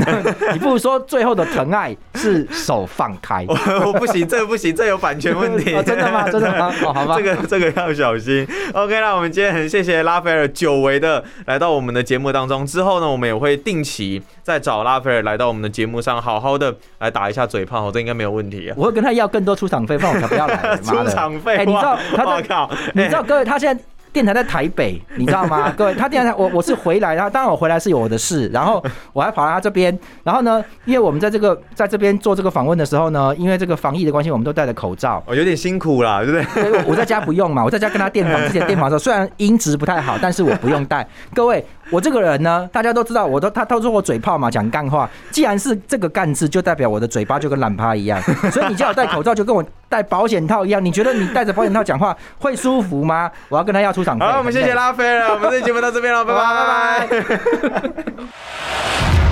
[0.53, 3.47] 你不如说最后的疼爱是手放开。
[3.47, 5.71] 我 不行，这个不行，这有版权问题。
[5.87, 6.29] 真的吗？
[6.29, 6.75] 真的吗？
[6.83, 8.45] 哦，好吧，这个这个要小心。
[8.75, 12.67] OK，那我们今天很谢谢拉斐尔久违的来到我们的节目当中。
[12.67, 18.75] 之后呢，我们也会定期再找拉斐尔来到我们的节目上，好好的来打一下嘴炮，这应该没有问题啊。
[18.79, 20.77] 我会跟他要更多出场费，不然我才不要来。
[20.83, 22.69] 出场费，哎，你知道他在？
[22.95, 23.85] 你知道各位，他现在。
[24.13, 25.73] 电台在台北，你知道吗？
[25.75, 28.85] 各位，他电台我我是回来，然后当然我回来是有我的事，然后
[29.15, 36.85] 我还跑到他这边，然后呢，因为我们在这个在这边做这个访问的时候呢，因为这个防疫的关系，我们都戴着口罩，哦，有点辛苦啦，对不对？
[36.87, 41.09] 我在家不用嘛，我在家跟他电访之前 电访的时候，虽然音质不太好，但是我不用戴。
[41.33, 45.09] 各位，我这个人呢，大家都知道，我都他都说我嘴炮嘛，讲干话。
[45.31, 48.21] 既然是这个干字，就代表我的嘴巴就跟懒趴一样，
[48.51, 49.65] 所以你叫我戴口罩，就跟我。
[49.93, 50.83] 戴保险套一样。
[50.83, 53.31] 你觉得你戴着保险套讲话会舒服吗？
[53.51, 54.25] 我要跟他要出场费。
[54.25, 54.73] 好，我们谢谢。
[54.73, 59.32] 拉菲了，我们这期节目到这边了，拜拜拜拜。